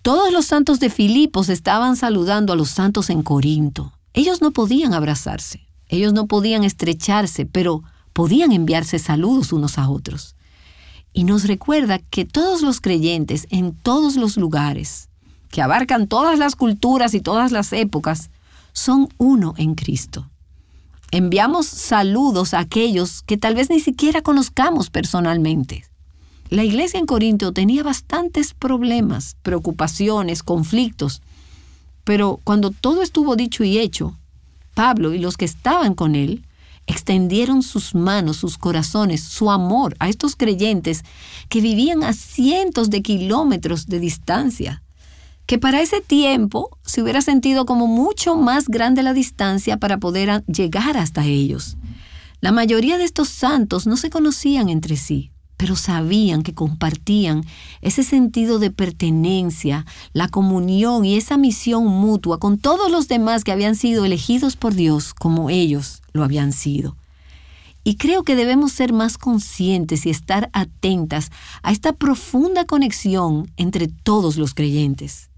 Todos 0.00 0.32
los 0.32 0.46
santos 0.46 0.80
de 0.80 0.88
Filipos 0.88 1.50
estaban 1.50 1.96
saludando 1.96 2.54
a 2.54 2.56
los 2.56 2.70
santos 2.70 3.10
en 3.10 3.22
Corinto. 3.22 3.92
Ellos 4.14 4.40
no 4.40 4.52
podían 4.52 4.94
abrazarse, 4.94 5.68
ellos 5.86 6.14
no 6.14 6.26
podían 6.26 6.64
estrecharse, 6.64 7.44
pero 7.44 7.82
podían 8.14 8.52
enviarse 8.52 8.98
saludos 8.98 9.52
unos 9.52 9.76
a 9.76 9.90
otros. 9.90 10.34
Y 11.12 11.24
nos 11.24 11.46
recuerda 11.46 11.98
que 11.98 12.24
todos 12.24 12.62
los 12.62 12.80
creyentes 12.80 13.46
en 13.50 13.74
todos 13.74 14.16
los 14.16 14.38
lugares, 14.38 15.10
que 15.50 15.60
abarcan 15.60 16.06
todas 16.06 16.38
las 16.38 16.56
culturas 16.56 17.12
y 17.12 17.20
todas 17.20 17.52
las 17.52 17.74
épocas, 17.74 18.30
son 18.72 19.10
uno 19.18 19.52
en 19.58 19.74
Cristo. 19.74 20.30
Enviamos 21.10 21.66
saludos 21.66 22.54
a 22.54 22.60
aquellos 22.60 23.20
que 23.20 23.36
tal 23.36 23.54
vez 23.56 23.68
ni 23.68 23.78
siquiera 23.78 24.22
conozcamos 24.22 24.88
personalmente. 24.88 25.84
La 26.52 26.64
iglesia 26.64 27.00
en 27.00 27.06
Corinto 27.06 27.54
tenía 27.54 27.82
bastantes 27.82 28.52
problemas, 28.52 29.36
preocupaciones, 29.42 30.42
conflictos, 30.42 31.22
pero 32.04 32.40
cuando 32.44 32.70
todo 32.70 33.00
estuvo 33.00 33.36
dicho 33.36 33.64
y 33.64 33.78
hecho, 33.78 34.18
Pablo 34.74 35.14
y 35.14 35.18
los 35.18 35.38
que 35.38 35.46
estaban 35.46 35.94
con 35.94 36.14
él 36.14 36.44
extendieron 36.86 37.62
sus 37.62 37.94
manos, 37.94 38.36
sus 38.36 38.58
corazones, 38.58 39.22
su 39.22 39.50
amor 39.50 39.96
a 39.98 40.10
estos 40.10 40.36
creyentes 40.36 41.04
que 41.48 41.62
vivían 41.62 42.02
a 42.02 42.12
cientos 42.12 42.90
de 42.90 43.00
kilómetros 43.00 43.86
de 43.86 43.98
distancia, 43.98 44.82
que 45.46 45.56
para 45.56 45.80
ese 45.80 46.02
tiempo 46.02 46.76
se 46.84 47.00
hubiera 47.00 47.22
sentido 47.22 47.64
como 47.64 47.86
mucho 47.86 48.36
más 48.36 48.68
grande 48.68 49.02
la 49.02 49.14
distancia 49.14 49.78
para 49.78 49.96
poder 49.96 50.44
llegar 50.44 50.98
hasta 50.98 51.24
ellos. 51.24 51.78
La 52.42 52.52
mayoría 52.52 52.98
de 52.98 53.04
estos 53.04 53.30
santos 53.30 53.86
no 53.86 53.96
se 53.96 54.10
conocían 54.10 54.68
entre 54.68 54.98
sí, 54.98 55.31
pero 55.62 55.76
sabían 55.76 56.42
que 56.42 56.54
compartían 56.54 57.44
ese 57.82 58.02
sentido 58.02 58.58
de 58.58 58.72
pertenencia, 58.72 59.86
la 60.12 60.26
comunión 60.26 61.04
y 61.04 61.14
esa 61.14 61.36
misión 61.36 61.86
mutua 61.86 62.40
con 62.40 62.58
todos 62.58 62.90
los 62.90 63.06
demás 63.06 63.44
que 63.44 63.52
habían 63.52 63.76
sido 63.76 64.04
elegidos 64.04 64.56
por 64.56 64.74
Dios 64.74 65.14
como 65.14 65.50
ellos 65.50 66.02
lo 66.12 66.24
habían 66.24 66.52
sido. 66.52 66.96
Y 67.84 67.94
creo 67.94 68.24
que 68.24 68.34
debemos 68.34 68.72
ser 68.72 68.92
más 68.92 69.18
conscientes 69.18 70.04
y 70.04 70.10
estar 70.10 70.50
atentas 70.52 71.30
a 71.62 71.70
esta 71.70 71.92
profunda 71.92 72.64
conexión 72.64 73.48
entre 73.56 73.86
todos 73.86 74.38
los 74.38 74.54
creyentes. 74.54 75.30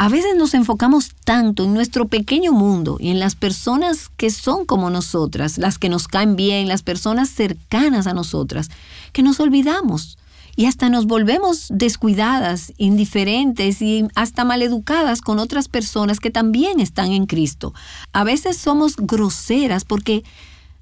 A 0.00 0.08
veces 0.08 0.34
nos 0.34 0.54
enfocamos 0.54 1.10
tanto 1.26 1.64
en 1.64 1.74
nuestro 1.74 2.08
pequeño 2.08 2.52
mundo 2.52 2.96
y 2.98 3.10
en 3.10 3.18
las 3.18 3.34
personas 3.34 4.08
que 4.16 4.30
son 4.30 4.64
como 4.64 4.88
nosotras, 4.88 5.58
las 5.58 5.76
que 5.76 5.90
nos 5.90 6.08
caen 6.08 6.36
bien, 6.36 6.68
las 6.68 6.80
personas 6.80 7.28
cercanas 7.28 8.06
a 8.06 8.14
nosotras, 8.14 8.70
que 9.12 9.22
nos 9.22 9.40
olvidamos 9.40 10.16
y 10.56 10.64
hasta 10.64 10.88
nos 10.88 11.04
volvemos 11.04 11.66
descuidadas, 11.68 12.72
indiferentes 12.78 13.82
y 13.82 14.08
hasta 14.14 14.46
maleducadas 14.46 15.20
con 15.20 15.38
otras 15.38 15.68
personas 15.68 16.18
que 16.18 16.30
también 16.30 16.80
están 16.80 17.12
en 17.12 17.26
Cristo. 17.26 17.74
A 18.14 18.24
veces 18.24 18.56
somos 18.56 18.96
groseras 18.96 19.84
porque 19.84 20.24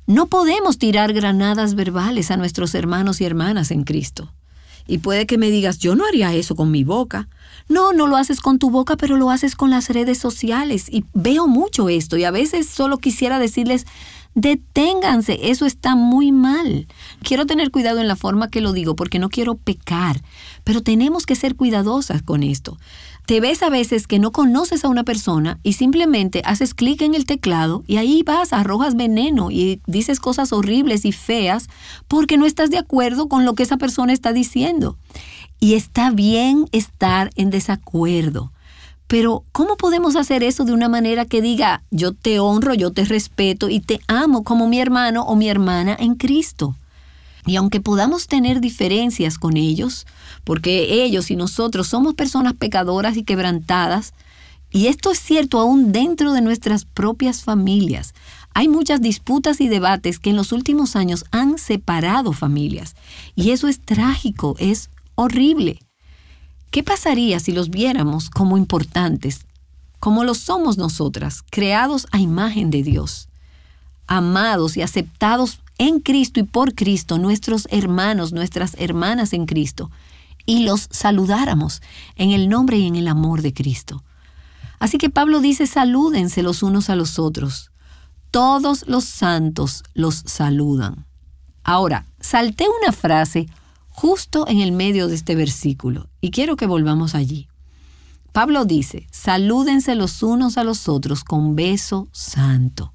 no 0.06 0.28
podemos 0.28 0.78
tirar 0.78 1.12
granadas 1.12 1.74
verbales 1.74 2.30
a 2.30 2.36
nuestros 2.36 2.72
hermanos 2.76 3.20
y 3.20 3.24
hermanas 3.24 3.72
en 3.72 3.82
Cristo. 3.82 4.32
Y 4.86 4.98
puede 4.98 5.26
que 5.26 5.38
me 5.38 5.50
digas, 5.50 5.78
yo 5.78 5.96
no 5.96 6.06
haría 6.06 6.32
eso 6.34 6.54
con 6.54 6.70
mi 6.70 6.84
boca. 6.84 7.28
No, 7.68 7.92
no 7.92 8.06
lo 8.06 8.16
haces 8.16 8.40
con 8.40 8.58
tu 8.58 8.70
boca, 8.70 8.96
pero 8.96 9.16
lo 9.16 9.30
haces 9.30 9.54
con 9.54 9.70
las 9.70 9.90
redes 9.90 10.18
sociales. 10.18 10.86
Y 10.90 11.04
veo 11.12 11.46
mucho 11.46 11.88
esto 11.88 12.16
y 12.16 12.24
a 12.24 12.30
veces 12.30 12.68
solo 12.68 12.98
quisiera 12.98 13.38
decirles, 13.38 13.86
deténganse, 14.34 15.50
eso 15.50 15.66
está 15.66 15.96
muy 15.96 16.32
mal. 16.32 16.86
Quiero 17.22 17.44
tener 17.46 17.70
cuidado 17.70 18.00
en 18.00 18.08
la 18.08 18.16
forma 18.16 18.48
que 18.48 18.60
lo 18.60 18.72
digo 18.72 18.94
porque 18.94 19.18
no 19.18 19.28
quiero 19.28 19.56
pecar, 19.56 20.22
pero 20.64 20.82
tenemos 20.82 21.26
que 21.26 21.34
ser 21.34 21.56
cuidadosas 21.56 22.22
con 22.22 22.42
esto. 22.42 22.78
Te 23.26 23.40
ves 23.40 23.62
a 23.62 23.68
veces 23.68 24.06
que 24.06 24.18
no 24.18 24.32
conoces 24.32 24.84
a 24.84 24.88
una 24.88 25.04
persona 25.04 25.58
y 25.62 25.74
simplemente 25.74 26.40
haces 26.46 26.72
clic 26.72 27.02
en 27.02 27.14
el 27.14 27.26
teclado 27.26 27.84
y 27.86 27.98
ahí 27.98 28.22
vas, 28.22 28.54
arrojas 28.54 28.96
veneno 28.96 29.50
y 29.50 29.82
dices 29.86 30.18
cosas 30.18 30.50
horribles 30.52 31.04
y 31.04 31.12
feas 31.12 31.68
porque 32.06 32.38
no 32.38 32.46
estás 32.46 32.70
de 32.70 32.78
acuerdo 32.78 33.28
con 33.28 33.44
lo 33.44 33.54
que 33.54 33.64
esa 33.64 33.76
persona 33.76 34.14
está 34.14 34.32
diciendo. 34.32 34.96
Y 35.60 35.74
está 35.74 36.10
bien 36.10 36.68
estar 36.72 37.30
en 37.36 37.50
desacuerdo. 37.50 38.52
Pero 39.08 39.42
¿cómo 39.52 39.76
podemos 39.76 40.16
hacer 40.16 40.42
eso 40.42 40.64
de 40.64 40.72
una 40.72 40.88
manera 40.88 41.24
que 41.24 41.40
diga, 41.40 41.82
yo 41.90 42.12
te 42.12 42.40
honro, 42.40 42.74
yo 42.74 42.92
te 42.92 43.04
respeto 43.04 43.70
y 43.70 43.80
te 43.80 44.00
amo 44.06 44.44
como 44.44 44.68
mi 44.68 44.80
hermano 44.80 45.22
o 45.22 45.34
mi 45.34 45.48
hermana 45.48 45.96
en 45.98 46.14
Cristo? 46.14 46.76
Y 47.46 47.56
aunque 47.56 47.80
podamos 47.80 48.26
tener 48.26 48.60
diferencias 48.60 49.38
con 49.38 49.56
ellos, 49.56 50.06
porque 50.44 51.02
ellos 51.02 51.30
y 51.30 51.36
nosotros 51.36 51.88
somos 51.88 52.14
personas 52.14 52.52
pecadoras 52.52 53.16
y 53.16 53.22
quebrantadas, 53.24 54.12
y 54.70 54.88
esto 54.88 55.10
es 55.10 55.18
cierto 55.18 55.58
aún 55.58 55.90
dentro 55.92 56.34
de 56.34 56.42
nuestras 56.42 56.84
propias 56.84 57.42
familias, 57.42 58.12
Hay 58.54 58.66
muchas 58.66 59.00
disputas 59.00 59.60
y 59.60 59.68
debates 59.68 60.18
que 60.18 60.30
en 60.30 60.36
los 60.36 60.50
últimos 60.50 60.96
años 60.96 61.24
han 61.30 61.58
separado 61.58 62.32
familias. 62.32 62.96
Y 63.36 63.50
eso 63.50 63.68
es 63.68 63.80
trágico, 63.80 64.56
es 64.58 64.90
horrible. 65.18 65.80
¿Qué 66.70 66.84
pasaría 66.84 67.40
si 67.40 67.50
los 67.50 67.70
viéramos 67.70 68.30
como 68.30 68.56
importantes, 68.56 69.46
como 69.98 70.22
lo 70.22 70.34
somos 70.34 70.78
nosotras, 70.78 71.42
creados 71.50 72.06
a 72.12 72.20
imagen 72.20 72.70
de 72.70 72.84
Dios, 72.84 73.28
amados 74.06 74.76
y 74.76 74.82
aceptados 74.82 75.58
en 75.78 75.98
Cristo 75.98 76.38
y 76.38 76.44
por 76.44 76.76
Cristo, 76.76 77.18
nuestros 77.18 77.66
hermanos, 77.72 78.32
nuestras 78.32 78.76
hermanas 78.78 79.32
en 79.32 79.46
Cristo, 79.46 79.90
y 80.46 80.62
los 80.62 80.86
saludáramos 80.92 81.82
en 82.14 82.30
el 82.30 82.48
nombre 82.48 82.78
y 82.78 82.86
en 82.86 82.94
el 82.94 83.08
amor 83.08 83.42
de 83.42 83.52
Cristo? 83.52 84.04
Así 84.78 84.98
que 84.98 85.10
Pablo 85.10 85.40
dice, 85.40 85.66
salúdense 85.66 86.44
los 86.44 86.62
unos 86.62 86.90
a 86.90 86.94
los 86.94 87.18
otros. 87.18 87.72
Todos 88.30 88.86
los 88.86 89.04
santos 89.04 89.82
los 89.94 90.14
saludan. 90.26 91.06
Ahora, 91.64 92.06
salté 92.20 92.66
una 92.80 92.92
frase 92.92 93.48
justo 94.00 94.46
en 94.46 94.60
el 94.60 94.70
medio 94.70 95.08
de 95.08 95.16
este 95.16 95.34
versículo 95.34 96.08
y 96.20 96.30
quiero 96.30 96.54
que 96.54 96.66
volvamos 96.66 97.16
allí. 97.16 97.48
Pablo 98.30 98.64
dice, 98.64 99.08
salúdense 99.10 99.96
los 99.96 100.22
unos 100.22 100.56
a 100.56 100.62
los 100.62 100.88
otros 100.88 101.24
con 101.24 101.56
beso 101.56 102.06
santo. 102.12 102.94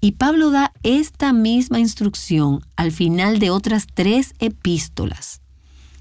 Y 0.00 0.12
Pablo 0.12 0.52
da 0.52 0.72
esta 0.84 1.32
misma 1.32 1.80
instrucción 1.80 2.60
al 2.76 2.92
final 2.92 3.40
de 3.40 3.50
otras 3.50 3.88
tres 3.92 4.36
epístolas. 4.38 5.40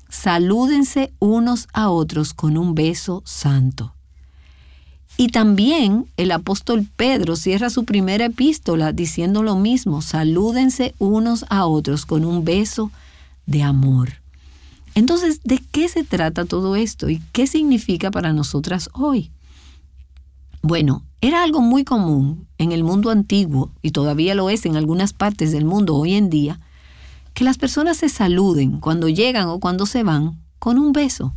Salúdense 0.08 1.12
unos 1.18 1.68
a 1.74 1.90
otros 1.90 2.36
con 2.36 2.58
un 2.58 2.76
beso 2.76 3.24
santo. 3.26 3.96
Y 5.18 5.30
también 5.30 6.06
el 6.16 6.30
apóstol 6.30 6.88
Pedro 6.96 7.36
cierra 7.36 7.72
su 7.72 7.86
primera 7.86 8.26
epístola 8.26 8.92
diciendo 8.92 9.42
lo 9.42 9.56
mismo, 9.56 10.04
salúdense 10.04 10.94
unos 11.00 11.44
a 11.50 11.66
otros 11.66 12.06
con 12.06 12.24
un 12.24 12.46
beso 12.46 12.92
de 13.46 13.64
amor. 13.64 14.14
Entonces, 14.96 15.42
¿de 15.44 15.60
qué 15.72 15.90
se 15.90 16.04
trata 16.04 16.46
todo 16.46 16.76
esto 16.76 17.10
y 17.10 17.22
qué 17.34 17.48
significa 17.48 18.12
para 18.12 18.32
nosotras 18.32 18.90
hoy? 18.94 19.32
Bueno, 20.62 21.04
era 21.22 21.44
algo 21.44 21.62
muy 21.62 21.84
común 21.84 22.48
en 22.58 22.72
el 22.72 22.84
mundo 22.84 23.12
antiguo, 23.12 23.72
y 23.82 23.92
todavía 23.92 24.36
lo 24.36 24.50
es 24.50 24.66
en 24.66 24.76
algunas 24.76 25.14
partes 25.14 25.52
del 25.52 25.66
mundo 25.66 25.96
hoy 25.96 26.14
en 26.14 26.30
día, 26.30 26.60
que 27.34 27.44
las 27.44 27.58
personas 27.58 27.98
se 27.98 28.10
saluden 28.10 28.80
cuando 28.80 29.10
llegan 29.10 29.48
o 29.48 29.60
cuando 29.60 29.86
se 29.86 30.04
van 30.04 30.40
con 30.58 30.80
un 30.80 30.94
beso, 30.94 31.36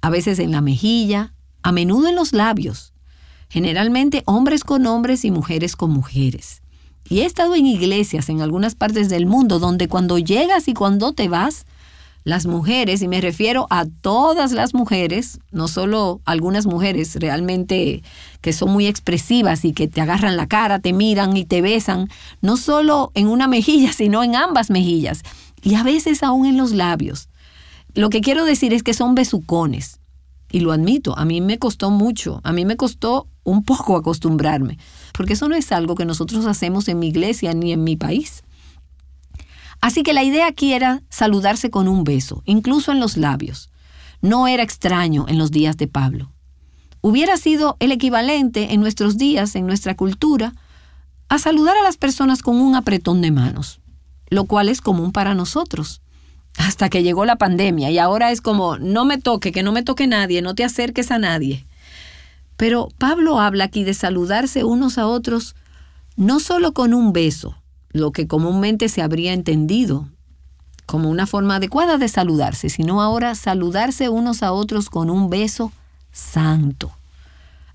a 0.00 0.10
veces 0.10 0.38
en 0.38 0.52
la 0.52 0.60
mejilla, 0.60 1.34
a 1.62 1.72
menudo 1.72 2.08
en 2.08 2.14
los 2.14 2.32
labios, 2.32 2.92
generalmente 3.48 4.22
hombres 4.26 4.62
con 4.62 4.86
hombres 4.86 5.24
y 5.24 5.30
mujeres 5.30 5.74
con 5.74 5.90
mujeres. 5.90 6.62
Y 7.08 7.20
he 7.20 7.24
estado 7.24 7.54
en 7.54 7.66
iglesias 7.66 8.28
en 8.28 8.42
algunas 8.42 8.74
partes 8.74 9.08
del 9.08 9.26
mundo 9.26 9.58
donde 9.58 9.88
cuando 9.88 10.18
llegas 10.18 10.68
y 10.68 10.74
cuando 10.74 11.12
te 11.12 11.28
vas, 11.28 11.64
las 12.24 12.46
mujeres, 12.46 13.00
y 13.00 13.08
me 13.08 13.22
refiero 13.22 13.66
a 13.70 13.86
todas 13.86 14.52
las 14.52 14.74
mujeres, 14.74 15.38
no 15.50 15.66
solo 15.66 16.20
algunas 16.26 16.66
mujeres 16.66 17.14
realmente 17.14 18.02
que 18.42 18.52
son 18.52 18.70
muy 18.70 18.86
expresivas 18.86 19.64
y 19.64 19.72
que 19.72 19.88
te 19.88 20.02
agarran 20.02 20.36
la 20.36 20.46
cara, 20.46 20.78
te 20.78 20.92
miran 20.92 21.36
y 21.36 21.46
te 21.46 21.62
besan, 21.62 22.08
no 22.42 22.58
solo 22.58 23.10
en 23.14 23.28
una 23.28 23.48
mejilla, 23.48 23.92
sino 23.94 24.22
en 24.22 24.36
ambas 24.36 24.68
mejillas, 24.68 25.22
y 25.62 25.74
a 25.74 25.82
veces 25.82 26.22
aún 26.22 26.44
en 26.44 26.58
los 26.58 26.72
labios. 26.72 27.28
Lo 27.94 28.10
que 28.10 28.20
quiero 28.20 28.44
decir 28.44 28.74
es 28.74 28.82
que 28.82 28.92
son 28.92 29.14
besucones, 29.14 29.97
y 30.50 30.60
lo 30.60 30.72
admito, 30.72 31.16
a 31.18 31.24
mí 31.24 31.40
me 31.40 31.58
costó 31.58 31.90
mucho, 31.90 32.40
a 32.44 32.52
mí 32.52 32.64
me 32.64 32.76
costó 32.76 33.28
un 33.44 33.64
poco 33.64 33.96
acostumbrarme, 33.96 34.78
porque 35.12 35.34
eso 35.34 35.48
no 35.48 35.54
es 35.54 35.72
algo 35.72 35.94
que 35.94 36.04
nosotros 36.04 36.46
hacemos 36.46 36.88
en 36.88 36.98
mi 36.98 37.08
iglesia 37.08 37.52
ni 37.54 37.72
en 37.72 37.84
mi 37.84 37.96
país. 37.96 38.44
Así 39.80 40.02
que 40.02 40.12
la 40.12 40.24
idea 40.24 40.46
aquí 40.46 40.72
era 40.72 41.02
saludarse 41.08 41.70
con 41.70 41.86
un 41.86 42.04
beso, 42.04 42.42
incluso 42.44 42.92
en 42.92 43.00
los 43.00 43.16
labios. 43.16 43.70
No 44.20 44.48
era 44.48 44.62
extraño 44.62 45.26
en 45.28 45.38
los 45.38 45.50
días 45.50 45.76
de 45.76 45.86
Pablo. 45.86 46.32
Hubiera 47.00 47.36
sido 47.36 47.76
el 47.78 47.92
equivalente 47.92 48.72
en 48.72 48.80
nuestros 48.80 49.16
días, 49.16 49.54
en 49.54 49.66
nuestra 49.66 49.96
cultura, 49.96 50.54
a 51.28 51.38
saludar 51.38 51.76
a 51.76 51.82
las 51.82 51.96
personas 51.96 52.42
con 52.42 52.56
un 52.56 52.74
apretón 52.74 53.20
de 53.22 53.30
manos, 53.30 53.80
lo 54.30 54.46
cual 54.46 54.68
es 54.68 54.80
común 54.80 55.12
para 55.12 55.34
nosotros 55.34 56.00
hasta 56.58 56.88
que 56.88 57.02
llegó 57.02 57.24
la 57.24 57.36
pandemia 57.36 57.90
y 57.90 57.98
ahora 57.98 58.30
es 58.30 58.40
como, 58.40 58.76
no 58.78 59.04
me 59.04 59.18
toque, 59.18 59.52
que 59.52 59.62
no 59.62 59.72
me 59.72 59.82
toque 59.82 60.06
nadie, 60.06 60.42
no 60.42 60.54
te 60.54 60.64
acerques 60.64 61.10
a 61.10 61.18
nadie. 61.18 61.66
Pero 62.56 62.88
Pablo 62.98 63.40
habla 63.40 63.64
aquí 63.64 63.84
de 63.84 63.94
saludarse 63.94 64.64
unos 64.64 64.98
a 64.98 65.06
otros 65.06 65.54
no 66.16 66.40
solo 66.40 66.74
con 66.74 66.94
un 66.94 67.12
beso, 67.12 67.56
lo 67.90 68.10
que 68.10 68.26
comúnmente 68.26 68.88
se 68.88 69.02
habría 69.02 69.32
entendido 69.32 70.08
como 70.84 71.10
una 71.10 71.26
forma 71.26 71.56
adecuada 71.56 71.96
de 71.98 72.08
saludarse, 72.08 72.70
sino 72.70 73.00
ahora 73.00 73.34
saludarse 73.34 74.08
unos 74.08 74.42
a 74.42 74.52
otros 74.52 74.90
con 74.90 75.10
un 75.10 75.30
beso 75.30 75.70
santo. 76.10 76.90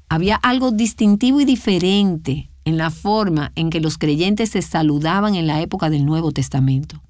Había 0.10 0.36
algo 0.36 0.72
distintivo 0.72 1.40
y 1.40 1.46
diferente 1.46 2.50
en 2.66 2.78
la 2.78 2.90
forma 2.90 3.52
en 3.56 3.70
que 3.70 3.80
los 3.80 3.98
creyentes 3.98 4.50
se 4.50 4.62
saludaban 4.62 5.36
en 5.36 5.48
la 5.48 5.62
época 5.62 5.90
del 5.90 6.06
Nuevo 6.06 6.32
Testamento. 6.32 7.02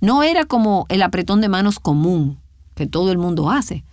No 0.00 0.22
era 0.22 0.44
como 0.44 0.86
el 0.88 1.02
apretón 1.02 1.40
de 1.40 1.48
manos 1.48 1.78
común 1.78 2.38
que 2.74 2.86
todo 2.86 3.12
el 3.12 3.18
mundo 3.18 3.50
hace. 3.50 3.84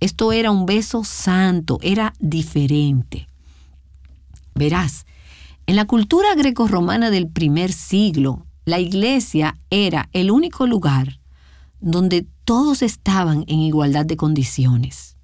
Esto 0.00 0.32
era 0.32 0.50
un 0.50 0.64
beso 0.66 1.04
santo, 1.04 1.78
era 1.82 2.12
diferente. 2.20 3.28
Verás, 4.54 5.06
en 5.66 5.76
la 5.76 5.86
cultura 5.86 6.34
grecorromana 6.34 7.10
del 7.10 7.28
primer 7.28 7.72
siglo, 7.72 8.46
la 8.64 8.78
iglesia 8.78 9.56
era 9.70 10.08
el 10.12 10.30
único 10.30 10.66
lugar 10.66 11.20
donde 11.80 12.26
todos 12.44 12.82
estaban 12.82 13.44
en 13.46 13.60
igualdad 13.60 14.06
de 14.06 14.16
condiciones. 14.16 15.16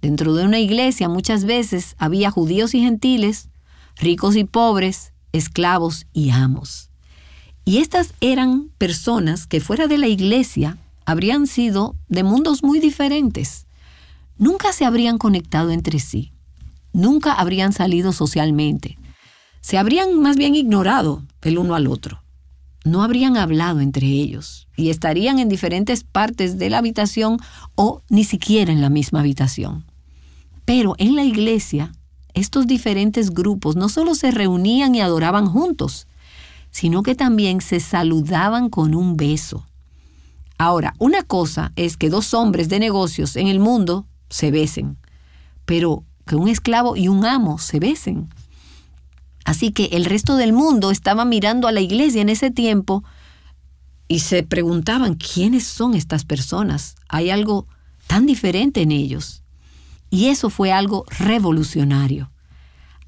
Dentro 0.00 0.34
de 0.34 0.44
una 0.44 0.58
iglesia 0.58 1.08
muchas 1.08 1.44
veces 1.44 1.94
había 1.98 2.30
judíos 2.30 2.74
y 2.74 2.80
gentiles, 2.80 3.50
ricos 3.96 4.36
y 4.36 4.44
pobres, 4.44 5.12
esclavos 5.32 6.06
y 6.12 6.30
amos. 6.30 6.87
Y 7.68 7.80
estas 7.80 8.14
eran 8.22 8.70
personas 8.78 9.46
que 9.46 9.60
fuera 9.60 9.88
de 9.88 9.98
la 9.98 10.08
iglesia 10.08 10.78
habrían 11.04 11.46
sido 11.46 11.96
de 12.08 12.22
mundos 12.22 12.62
muy 12.62 12.80
diferentes. 12.80 13.66
Nunca 14.38 14.72
se 14.72 14.86
habrían 14.86 15.18
conectado 15.18 15.70
entre 15.70 15.98
sí. 15.98 16.32
Nunca 16.94 17.34
habrían 17.34 17.74
salido 17.74 18.14
socialmente. 18.14 18.96
Se 19.60 19.76
habrían 19.76 20.18
más 20.18 20.38
bien 20.38 20.54
ignorado 20.54 21.22
el 21.42 21.58
uno 21.58 21.74
al 21.74 21.88
otro. 21.88 22.22
No 22.86 23.02
habrían 23.02 23.36
hablado 23.36 23.80
entre 23.80 24.06
ellos 24.06 24.66
y 24.74 24.88
estarían 24.88 25.38
en 25.38 25.50
diferentes 25.50 26.04
partes 26.04 26.56
de 26.56 26.70
la 26.70 26.78
habitación 26.78 27.38
o 27.74 28.00
ni 28.08 28.24
siquiera 28.24 28.72
en 28.72 28.80
la 28.80 28.88
misma 28.88 29.20
habitación. 29.20 29.84
Pero 30.64 30.94
en 30.96 31.16
la 31.16 31.24
iglesia, 31.24 31.92
estos 32.32 32.66
diferentes 32.66 33.28
grupos 33.28 33.76
no 33.76 33.90
solo 33.90 34.14
se 34.14 34.30
reunían 34.30 34.94
y 34.94 35.02
adoraban 35.02 35.44
juntos, 35.48 36.06
sino 36.70 37.02
que 37.02 37.14
también 37.14 37.60
se 37.60 37.80
saludaban 37.80 38.68
con 38.68 38.94
un 38.94 39.16
beso. 39.16 39.66
Ahora, 40.58 40.94
una 40.98 41.22
cosa 41.22 41.72
es 41.76 41.96
que 41.96 42.10
dos 42.10 42.34
hombres 42.34 42.68
de 42.68 42.80
negocios 42.80 43.36
en 43.36 43.46
el 43.46 43.60
mundo 43.60 44.06
se 44.28 44.50
besen, 44.50 44.98
pero 45.64 46.04
que 46.26 46.36
un 46.36 46.48
esclavo 46.48 46.96
y 46.96 47.08
un 47.08 47.24
amo 47.24 47.58
se 47.58 47.78
besen. 47.78 48.28
Así 49.44 49.72
que 49.72 49.86
el 49.92 50.04
resto 50.04 50.36
del 50.36 50.52
mundo 50.52 50.90
estaba 50.90 51.24
mirando 51.24 51.68
a 51.68 51.72
la 51.72 51.80
iglesia 51.80 52.20
en 52.20 52.28
ese 52.28 52.50
tiempo 52.50 53.02
y 54.08 54.20
se 54.20 54.42
preguntaban, 54.42 55.14
¿quiénes 55.14 55.64
son 55.64 55.94
estas 55.94 56.24
personas? 56.24 56.96
Hay 57.08 57.30
algo 57.30 57.66
tan 58.06 58.26
diferente 58.26 58.82
en 58.82 58.90
ellos. 58.90 59.42
Y 60.10 60.26
eso 60.26 60.50
fue 60.50 60.72
algo 60.72 61.04
revolucionario. 61.18 62.30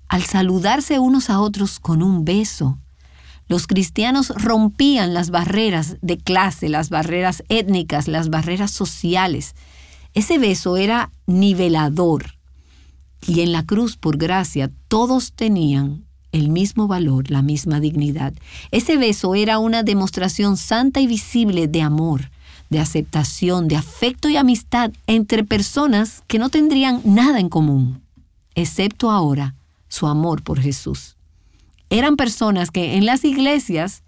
Al 0.09 0.23
saludarse 0.23 0.99
unos 0.99 1.31
a 1.31 1.41
otros 1.41 1.81
con 1.81 2.03
un 2.03 2.25
beso, 2.25 2.79
los 3.51 3.67
cristianos 3.67 4.29
rompían 4.37 5.13
las 5.13 5.31
barreras 5.31 5.97
de 6.03 6.19
clase, 6.19 6.69
las 6.69 6.89
barreras 6.89 7.43
étnicas, 7.49 8.07
las 8.07 8.31
barreras 8.31 8.71
sociales. 8.71 9.57
Ese 10.15 10.39
beso 10.39 10.77
era 10.77 11.11
nivelador. 11.27 12.37
Y 13.27 13.41
en 13.41 13.51
la 13.51 13.67
cruz, 13.67 13.97
por 13.97 14.19
gracia, 14.19 14.71
todos 14.87 15.33
tenían 15.33 16.05
el 16.31 16.49
mismo 16.49 16.87
valor, 16.87 17.29
la 17.29 17.43
misma 17.43 17.81
dignidad. 17.81 18.35
Ese 18.71 18.97
beso 18.97 19.35
era 19.35 19.59
una 19.59 19.83
demostración 19.83 20.57
santa 20.57 21.01
y 21.01 21.09
visible 21.09 21.67
de 21.67 21.83
amor, 21.83 22.31
de 22.69 22.79
aceptación, 22.79 23.67
de 23.67 23.75
afecto 23.75 24.29
y 24.29 24.37
amistad 24.37 24.93
entre 25.09 25.43
personas 25.43 26.23
que 26.29 26.39
no 26.39 26.51
tendrían 26.51 27.01
nada 27.05 27.41
en 27.41 27.49
común, 27.49 28.01
excepto 28.55 29.11
ahora 29.11 29.57
su 29.89 30.07
amor 30.07 30.45
por 30.45 30.61
Jesús 30.61 31.17
eran 31.91 32.17
personas 32.17 32.71
que 32.71 32.97
en 32.97 33.05
las 33.05 33.25
iglesias 33.25 34.03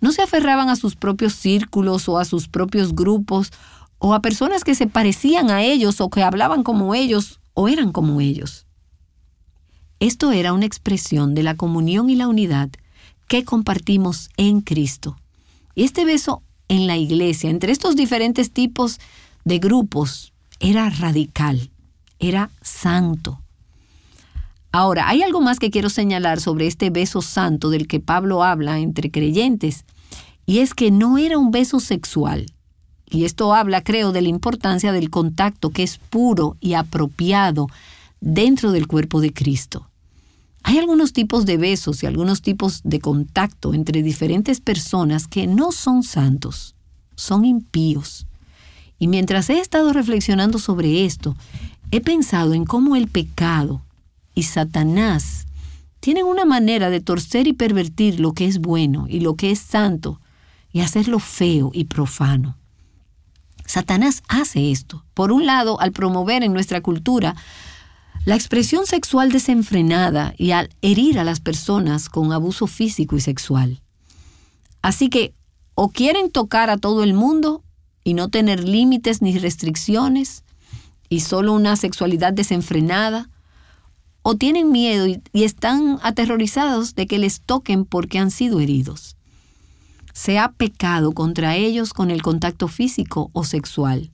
no 0.00 0.12
se 0.12 0.22
aferraban 0.22 0.68
a 0.68 0.76
sus 0.76 0.96
propios 0.96 1.32
círculos 1.32 2.08
o 2.08 2.18
a 2.18 2.24
sus 2.24 2.48
propios 2.48 2.94
grupos 2.94 3.50
o 3.98 4.12
a 4.14 4.20
personas 4.20 4.64
que 4.64 4.74
se 4.74 4.86
parecían 4.86 5.50
a 5.50 5.62
ellos 5.62 6.00
o 6.00 6.10
que 6.10 6.22
hablaban 6.22 6.62
como 6.62 6.94
ellos 6.94 7.40
o 7.54 7.68
eran 7.68 7.90
como 7.90 8.20
ellos. 8.20 8.66
Esto 10.00 10.32
era 10.32 10.52
una 10.52 10.66
expresión 10.66 11.34
de 11.34 11.42
la 11.42 11.56
comunión 11.56 12.10
y 12.10 12.16
la 12.16 12.28
unidad 12.28 12.70
que 13.26 13.44
compartimos 13.44 14.28
en 14.36 14.60
Cristo. 14.60 15.16
Y 15.74 15.84
este 15.84 16.04
beso 16.04 16.42
en 16.68 16.86
la 16.86 16.96
iglesia, 16.98 17.48
entre 17.48 17.72
estos 17.72 17.96
diferentes 17.96 18.52
tipos 18.52 19.00
de 19.44 19.58
grupos, 19.58 20.32
era 20.60 20.90
radical, 20.90 21.70
era 22.18 22.50
santo. 22.60 23.43
Ahora, 24.74 25.08
hay 25.08 25.22
algo 25.22 25.40
más 25.40 25.60
que 25.60 25.70
quiero 25.70 25.88
señalar 25.88 26.40
sobre 26.40 26.66
este 26.66 26.90
beso 26.90 27.22
santo 27.22 27.70
del 27.70 27.86
que 27.86 28.00
Pablo 28.00 28.42
habla 28.42 28.80
entre 28.80 29.08
creyentes, 29.08 29.84
y 30.46 30.58
es 30.58 30.74
que 30.74 30.90
no 30.90 31.16
era 31.16 31.38
un 31.38 31.52
beso 31.52 31.78
sexual. 31.78 32.46
Y 33.08 33.24
esto 33.24 33.54
habla, 33.54 33.84
creo, 33.84 34.10
de 34.10 34.20
la 34.20 34.30
importancia 34.30 34.90
del 34.90 35.10
contacto 35.10 35.70
que 35.70 35.84
es 35.84 35.98
puro 35.98 36.56
y 36.60 36.74
apropiado 36.74 37.68
dentro 38.20 38.72
del 38.72 38.88
cuerpo 38.88 39.20
de 39.20 39.32
Cristo. 39.32 39.90
Hay 40.64 40.78
algunos 40.78 41.12
tipos 41.12 41.46
de 41.46 41.56
besos 41.56 42.02
y 42.02 42.06
algunos 42.06 42.42
tipos 42.42 42.80
de 42.82 42.98
contacto 42.98 43.74
entre 43.74 44.02
diferentes 44.02 44.60
personas 44.60 45.28
que 45.28 45.46
no 45.46 45.70
son 45.70 46.02
santos, 46.02 46.74
son 47.14 47.44
impíos. 47.44 48.26
Y 48.98 49.06
mientras 49.06 49.50
he 49.50 49.60
estado 49.60 49.92
reflexionando 49.92 50.58
sobre 50.58 51.04
esto, 51.04 51.36
he 51.92 52.00
pensado 52.00 52.54
en 52.54 52.64
cómo 52.64 52.96
el 52.96 53.06
pecado 53.06 53.83
y 54.34 54.44
Satanás 54.44 55.46
tienen 56.00 56.26
una 56.26 56.44
manera 56.44 56.90
de 56.90 57.00
torcer 57.00 57.46
y 57.46 57.52
pervertir 57.52 58.20
lo 58.20 58.32
que 58.32 58.46
es 58.46 58.58
bueno 58.58 59.06
y 59.08 59.20
lo 59.20 59.36
que 59.36 59.50
es 59.50 59.58
santo 59.58 60.20
y 60.72 60.80
hacerlo 60.80 61.18
feo 61.18 61.70
y 61.72 61.84
profano. 61.84 62.58
Satanás 63.64 64.22
hace 64.28 64.70
esto, 64.70 65.04
por 65.14 65.32
un 65.32 65.46
lado, 65.46 65.80
al 65.80 65.92
promover 65.92 66.42
en 66.42 66.52
nuestra 66.52 66.82
cultura 66.82 67.34
la 68.24 68.34
expresión 68.34 68.86
sexual 68.86 69.32
desenfrenada 69.32 70.34
y 70.36 70.50
al 70.52 70.70
herir 70.82 71.18
a 71.18 71.24
las 71.24 71.40
personas 71.40 72.08
con 72.08 72.32
abuso 72.32 72.66
físico 72.66 73.16
y 73.16 73.20
sexual. 73.20 73.82
Así 74.82 75.08
que 75.08 75.34
o 75.74 75.88
quieren 75.88 76.30
tocar 76.30 76.70
a 76.70 76.76
todo 76.76 77.02
el 77.02 77.14
mundo 77.14 77.64
y 78.02 78.14
no 78.14 78.28
tener 78.28 78.66
límites 78.68 79.22
ni 79.22 79.38
restricciones 79.38 80.44
y 81.08 81.20
solo 81.20 81.52
una 81.52 81.76
sexualidad 81.76 82.32
desenfrenada, 82.32 83.28
o 84.24 84.34
tienen 84.34 84.72
miedo 84.72 85.06
y, 85.06 85.22
están 85.32 86.00
aterrorizados 86.02 86.96
de 86.96 87.06
que 87.06 87.18
les 87.20 87.40
toquen 87.40 87.84
porque 87.84 88.18
han 88.18 88.32
sido 88.32 88.58
heridos 88.58 89.14
se 90.14 90.38
ha 90.38 90.52
pecado 90.52 91.12
contra 91.12 91.56
ellos 91.56 91.92
con 91.92 92.10
el 92.10 92.22
contacto 92.22 92.68
físico 92.68 93.30
o 93.34 93.44
sexual. 93.44 94.12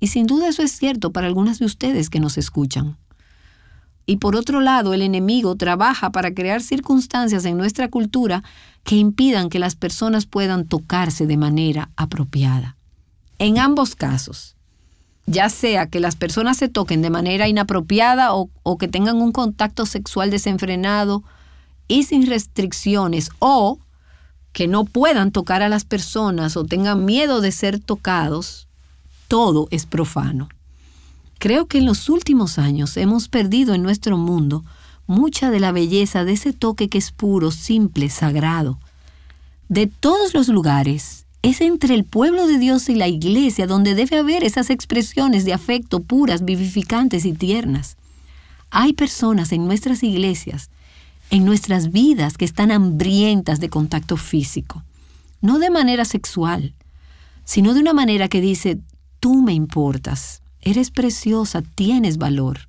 Y 0.00 0.08
sin 0.08 0.26
duda 0.26 0.48
eso 0.48 0.62
es 0.62 0.72
cierto 0.72 1.12
para 1.12 1.28
algunas 1.28 1.58
de 1.58 1.66
ustedes 1.66 2.10
que 2.10 2.18
nos 2.18 2.38
escuchan. 2.38 2.96
Y 4.06 4.16
por 4.16 4.36
otro 4.36 4.60
lado, 4.60 4.94
el 4.94 5.02
enemigo 5.02 5.54
trabaja 5.54 6.10
para 6.10 6.34
crear 6.34 6.62
circunstancias 6.62 7.44
en 7.44 7.56
nuestra 7.56 7.88
cultura 7.88 8.42
que 8.82 8.96
impidan 8.96 9.50
que 9.50 9.58
las 9.58 9.76
personas 9.76 10.26
puedan 10.26 10.66
tocarse 10.66 11.26
de 11.26 11.36
manera 11.36 11.90
apropiada. 11.96 12.76
En 13.38 13.58
ambos 13.58 13.94
casos, 13.94 14.53
ya 15.26 15.48
sea 15.48 15.86
que 15.86 16.00
las 16.00 16.16
personas 16.16 16.56
se 16.56 16.68
toquen 16.68 17.02
de 17.02 17.10
manera 17.10 17.48
inapropiada 17.48 18.30
o, 18.34 18.78
que 18.78 18.88
tengan 18.88 19.16
un 19.16 19.32
contacto 19.32 19.86
sexual 19.86 20.30
desenfrenado 20.30 21.22
y 21.88 22.04
sin 22.04 22.26
restricciones, 22.26 23.30
o 23.38 23.78
que 24.52 24.68
no 24.68 24.84
puedan 24.84 25.32
tocar 25.32 25.62
a 25.62 25.68
las 25.68 25.84
personas 25.84 26.56
o 26.56 26.64
tengan 26.64 27.04
miedo 27.04 27.40
de 27.40 27.52
ser 27.52 27.80
tocados, 27.80 28.68
todo 29.28 29.66
es 29.70 29.86
profano. 29.86 30.48
Creo 31.38 31.66
que 31.66 31.78
en 31.78 31.86
los 31.86 32.08
últimos 32.08 32.58
años 32.58 32.96
hemos 32.96 33.28
perdido 33.28 33.74
en 33.74 33.82
nuestro 33.82 34.16
mundo 34.16 34.64
mucha 35.06 35.50
de 35.50 35.60
la 35.60 35.72
belleza 35.72 36.24
de 36.24 36.32
ese 36.32 36.52
toque 36.52 36.88
que 36.88 36.98
es 36.98 37.10
puro, 37.10 37.50
simple, 37.50 38.08
sagrado. 38.08 38.78
De 39.68 39.86
todos 39.86 40.34
los 40.34 40.48
lugares, 40.48 41.23
es 41.44 41.60
entre 41.60 41.94
el 41.94 42.04
pueblo 42.04 42.46
de 42.46 42.58
Dios 42.58 42.88
y 42.88 42.94
la 42.94 43.06
iglesia 43.06 43.66
donde 43.66 43.94
debe 43.94 44.18
haber 44.18 44.42
esas 44.42 44.70
expresiones 44.70 45.44
de 45.44 45.52
afecto 45.52 46.00
puras, 46.00 46.44
vivificantes 46.44 47.24
y 47.24 47.32
tiernas. 47.32 47.96
Hay 48.70 48.94
personas 48.94 49.52
en 49.52 49.66
nuestras 49.66 50.02
iglesias 50.02 50.70
en 51.30 51.44
nuestras 51.44 51.90
vidas 51.90 52.36
que 52.36 52.44
están 52.44 52.70
hambrientas 52.70 53.58
de 53.60 53.68
contacto 53.68 54.16
físico. 54.16 54.84
No 55.40 55.58
de 55.58 55.68
manera 55.68 56.04
sexual, 56.04 56.74
sino 57.44 57.74
de 57.74 57.80
una 57.80 57.92
manera 57.92 58.28
que 58.28 58.40
dice, 58.40 58.78
tú 59.18 59.42
me 59.42 59.52
importas, 59.52 60.42
eres 60.60 60.90
preciosa, 60.92 61.62
tienes 61.62 62.18
valor. 62.18 62.68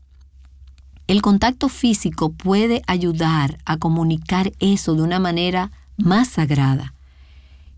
El 1.07 1.21
contacto 1.21 1.69
físico 1.69 2.31
puede 2.31 2.81
ayudar 2.87 3.59
a 3.65 3.77
comunicar 3.77 4.51
eso 4.59 4.95
de 4.95 5.03
una 5.03 5.19
manera 5.19 5.71
más 5.97 6.29
sagrada. 6.29 6.94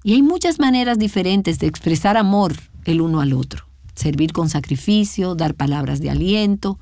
Y 0.04 0.14
hay 0.14 0.22
muchas 0.22 0.60
maneras 0.60 1.00
diferentes 1.00 1.60
de 1.60 1.68
expresar 1.68 2.18
amor 2.18 2.54
el 2.86 3.02
uno 3.02 3.22
al 3.22 3.34
otro. 3.34 3.66
Servir 3.96 4.32
con 4.32 4.50
sacrificio, 4.50 5.36
dar 5.36 5.56
palabras 5.56 6.00
de 6.00 6.10
aliento, 6.10 6.80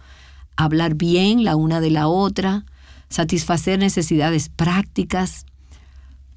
hablar 0.56 0.95
bien 0.95 1.43
la 1.43 1.56
una 1.56 1.80
de 1.82 1.91
la 1.91 2.08
otra, 2.08 2.65
satisfacer 3.10 3.80
necesidades 3.80 4.49
prácticas. 4.49 5.45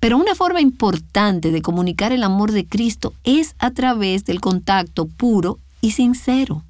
Pero 0.00 0.16
una 0.16 0.34
forma 0.34 0.60
importante 0.60 1.50
de 1.50 1.62
comunicar 1.62 2.12
el 2.12 2.22
amor 2.22 2.52
de 2.52 2.66
Cristo 2.66 3.14
es 3.24 3.56
a 3.58 3.72
través 3.72 4.24
del 4.24 4.40
contacto 4.40 5.06
puro 5.06 5.58
y 5.80 5.90
sincero. 5.90 6.64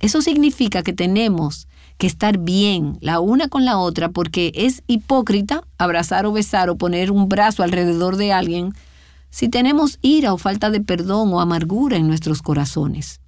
Eso 0.00 0.22
significa 0.22 0.82
que 0.82 0.92
tenemos 0.92 1.68
que 1.98 2.06
estar 2.06 2.38
bien 2.38 2.98
la 3.00 3.20
una 3.20 3.48
con 3.48 3.64
la 3.64 3.78
otra 3.78 4.08
porque 4.08 4.50
es 4.54 4.82
hipócrita 4.86 5.62
abrazar 5.78 6.26
o 6.26 6.32
besar 6.32 6.70
o 6.70 6.76
poner 6.76 7.10
un 7.10 7.28
brazo 7.28 7.62
alrededor 7.62 8.16
de 8.16 8.32
alguien 8.32 8.72
si 9.32 9.48
tenemos 9.48 9.98
ira 10.02 10.34
o 10.34 10.38
falta 10.38 10.70
de 10.70 10.80
perdón 10.80 11.32
o 11.32 11.40
amargura 11.40 11.96
en 11.96 12.06
nuestros 12.06 12.42
corazones. 12.42 13.18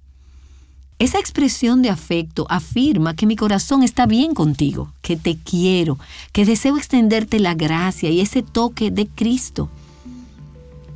Esa 0.99 1.19
expresión 1.19 1.81
de 1.81 1.89
afecto 1.89 2.45
afirma 2.47 3.15
que 3.15 3.25
mi 3.25 3.35
corazón 3.35 3.83
está 3.83 4.05
bien 4.05 4.33
contigo, 4.33 4.93
que 5.01 5.17
te 5.17 5.35
quiero, 5.35 5.97
que 6.31 6.45
deseo 6.45 6.77
extenderte 6.77 7.39
la 7.39 7.55
gracia 7.55 8.11
y 8.11 8.21
ese 8.21 8.43
toque 8.43 8.91
de 8.91 9.07
Cristo. 9.07 9.67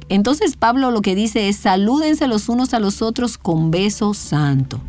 Entonces 0.09 0.55
Pablo 0.55 0.91
lo 0.91 1.01
que 1.01 1.15
dice 1.15 1.49
es 1.49 1.57
salúdense 1.57 2.27
los 2.27 2.47
unos 2.47 2.73
a 2.75 2.79
los 2.79 3.01
otros 3.01 3.37
con 3.39 3.71
beso 3.71 4.13
santo. 4.13 4.79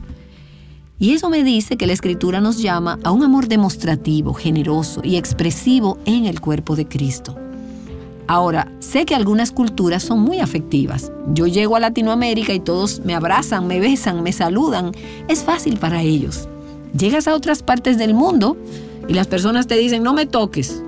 Y 0.98 1.14
eso 1.14 1.30
me 1.30 1.42
dice 1.42 1.78
que 1.78 1.86
la 1.86 1.94
escritura 1.94 2.42
nos 2.42 2.58
llama 2.58 2.98
a 3.04 3.10
un 3.10 3.24
amor 3.24 3.48
demostrativo, 3.48 4.34
generoso 4.34 5.00
y 5.02 5.16
expresivo 5.16 5.98
en 6.04 6.26
el 6.26 6.42
cuerpo 6.42 6.76
de 6.76 6.86
Cristo. 6.86 7.38
Ahora, 8.30 8.70
sé 8.78 9.06
que 9.06 9.16
algunas 9.16 9.50
culturas 9.50 10.04
son 10.04 10.20
muy 10.20 10.38
afectivas. 10.38 11.10
Yo 11.34 11.48
llego 11.48 11.74
a 11.74 11.80
Latinoamérica 11.80 12.54
y 12.54 12.60
todos 12.60 13.00
me 13.00 13.16
abrazan, 13.16 13.66
me 13.66 13.80
besan, 13.80 14.22
me 14.22 14.30
saludan. 14.30 14.92
Es 15.26 15.42
fácil 15.42 15.78
para 15.78 16.02
ellos. 16.02 16.48
Llegas 16.96 17.26
a 17.26 17.34
otras 17.34 17.64
partes 17.64 17.98
del 17.98 18.14
mundo 18.14 18.56
y 19.08 19.14
las 19.14 19.26
personas 19.26 19.66
te 19.66 19.76
dicen, 19.76 20.04
no 20.04 20.14
me 20.14 20.26
toques. 20.26 20.80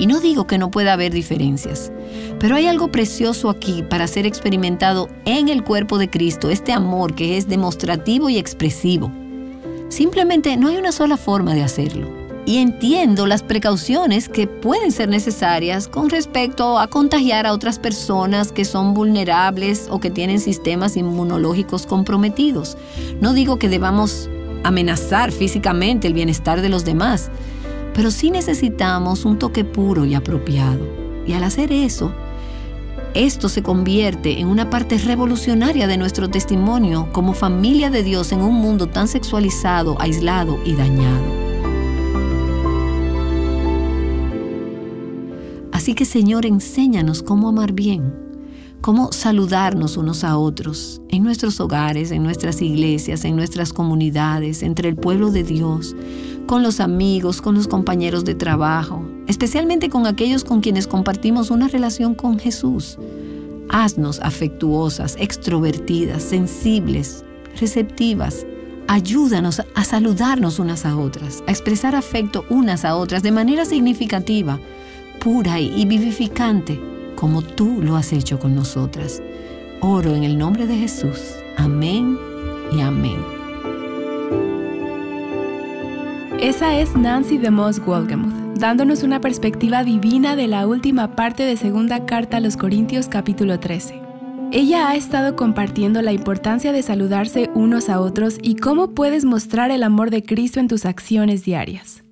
Y 0.00 0.08
no 0.08 0.18
digo 0.18 0.48
que 0.48 0.58
no 0.58 0.72
pueda 0.72 0.94
haber 0.94 1.12
diferencias, 1.12 1.92
pero 2.40 2.56
hay 2.56 2.66
algo 2.66 2.88
precioso 2.88 3.50
aquí 3.50 3.84
para 3.88 4.08
ser 4.08 4.26
experimentado 4.26 5.08
en 5.26 5.48
el 5.48 5.62
cuerpo 5.62 5.96
de 5.96 6.10
Cristo, 6.10 6.50
este 6.50 6.72
amor 6.72 7.14
que 7.14 7.36
es 7.36 7.46
demostrativo 7.46 8.30
y 8.30 8.36
expresivo. 8.36 9.12
Simplemente 9.90 10.56
no 10.56 10.66
hay 10.66 10.76
una 10.76 10.90
sola 10.90 11.16
forma 11.16 11.54
de 11.54 11.62
hacerlo 11.62 12.17
y 12.48 12.56
entiendo 12.56 13.26
las 13.26 13.42
precauciones 13.42 14.30
que 14.30 14.46
pueden 14.46 14.90
ser 14.90 15.10
necesarias 15.10 15.86
con 15.86 16.08
respecto 16.08 16.78
a 16.78 16.88
contagiar 16.88 17.46
a 17.46 17.52
otras 17.52 17.78
personas 17.78 18.52
que 18.52 18.64
son 18.64 18.94
vulnerables 18.94 19.86
o 19.90 20.00
que 20.00 20.08
tienen 20.08 20.40
sistemas 20.40 20.96
inmunológicos 20.96 21.84
comprometidos. 21.84 22.78
No 23.20 23.34
digo 23.34 23.58
que 23.58 23.68
debamos 23.68 24.30
amenazar 24.64 25.30
físicamente 25.30 26.06
el 26.06 26.14
bienestar 26.14 26.62
de 26.62 26.70
los 26.70 26.86
demás, 26.86 27.30
pero 27.92 28.10
sí 28.10 28.30
necesitamos 28.30 29.26
un 29.26 29.38
toque 29.38 29.66
puro 29.66 30.06
y 30.06 30.14
apropiado. 30.14 30.80
Y 31.26 31.34
al 31.34 31.44
hacer 31.44 31.70
eso, 31.70 32.14
esto 33.12 33.50
se 33.50 33.62
convierte 33.62 34.40
en 34.40 34.48
una 34.48 34.70
parte 34.70 34.96
revolucionaria 34.96 35.86
de 35.86 35.98
nuestro 35.98 36.30
testimonio 36.30 37.10
como 37.12 37.34
familia 37.34 37.90
de 37.90 38.02
Dios 38.02 38.32
en 38.32 38.40
un 38.40 38.54
mundo 38.54 38.86
tan 38.86 39.06
sexualizado, 39.06 40.00
aislado 40.00 40.58
y 40.64 40.72
dañado. 40.72 41.37
Así 45.88 45.94
que 45.94 46.04
Señor, 46.04 46.44
enséñanos 46.44 47.22
cómo 47.22 47.48
amar 47.48 47.72
bien, 47.72 48.14
cómo 48.82 49.10
saludarnos 49.10 49.96
unos 49.96 50.22
a 50.22 50.36
otros, 50.36 51.00
en 51.08 51.22
nuestros 51.22 51.58
hogares, 51.60 52.10
en 52.10 52.22
nuestras 52.22 52.60
iglesias, 52.60 53.24
en 53.24 53.36
nuestras 53.36 53.72
comunidades, 53.72 54.62
entre 54.62 54.90
el 54.90 54.96
pueblo 54.96 55.30
de 55.30 55.44
Dios, 55.44 55.96
con 56.46 56.62
los 56.62 56.80
amigos, 56.80 57.40
con 57.40 57.54
los 57.54 57.68
compañeros 57.68 58.26
de 58.26 58.34
trabajo, 58.34 59.02
especialmente 59.28 59.88
con 59.88 60.06
aquellos 60.06 60.44
con 60.44 60.60
quienes 60.60 60.86
compartimos 60.86 61.50
una 61.50 61.68
relación 61.68 62.14
con 62.14 62.38
Jesús. 62.38 62.98
Haznos 63.70 64.20
afectuosas, 64.20 65.16
extrovertidas, 65.18 66.22
sensibles, 66.22 67.24
receptivas. 67.58 68.44
Ayúdanos 68.88 69.62
a 69.74 69.84
saludarnos 69.84 70.58
unas 70.58 70.84
a 70.84 70.98
otras, 70.98 71.42
a 71.46 71.50
expresar 71.50 71.94
afecto 71.94 72.44
unas 72.50 72.84
a 72.84 72.94
otras 72.94 73.22
de 73.22 73.32
manera 73.32 73.64
significativa 73.64 74.60
pura 75.18 75.60
y 75.60 75.84
vivificante, 75.84 76.80
como 77.14 77.42
tú 77.42 77.82
lo 77.82 77.96
has 77.96 78.12
hecho 78.12 78.38
con 78.38 78.54
nosotras. 78.54 79.22
Oro 79.80 80.14
en 80.14 80.24
el 80.24 80.38
nombre 80.38 80.66
de 80.66 80.76
Jesús. 80.76 81.34
Amén 81.56 82.18
y 82.76 82.80
amén. 82.80 83.18
Esa 86.40 86.78
es 86.78 86.96
Nancy 86.96 87.36
DeMoss 87.36 87.84
Wolgemuth, 87.84 88.58
dándonos 88.58 89.02
una 89.02 89.20
perspectiva 89.20 89.82
divina 89.82 90.36
de 90.36 90.46
la 90.46 90.66
última 90.66 91.16
parte 91.16 91.42
de 91.42 91.56
segunda 91.56 92.06
carta 92.06 92.36
a 92.36 92.40
los 92.40 92.56
Corintios 92.56 93.08
capítulo 93.08 93.58
13. 93.58 94.00
Ella 94.50 94.88
ha 94.88 94.94
estado 94.94 95.36
compartiendo 95.36 96.00
la 96.00 96.12
importancia 96.12 96.72
de 96.72 96.82
saludarse 96.82 97.50
unos 97.54 97.88
a 97.88 98.00
otros 98.00 98.38
y 98.40 98.56
cómo 98.56 98.94
puedes 98.94 99.24
mostrar 99.24 99.70
el 99.70 99.82
amor 99.82 100.10
de 100.10 100.22
Cristo 100.22 100.58
en 100.58 100.68
tus 100.68 100.86
acciones 100.86 101.44
diarias. 101.44 102.02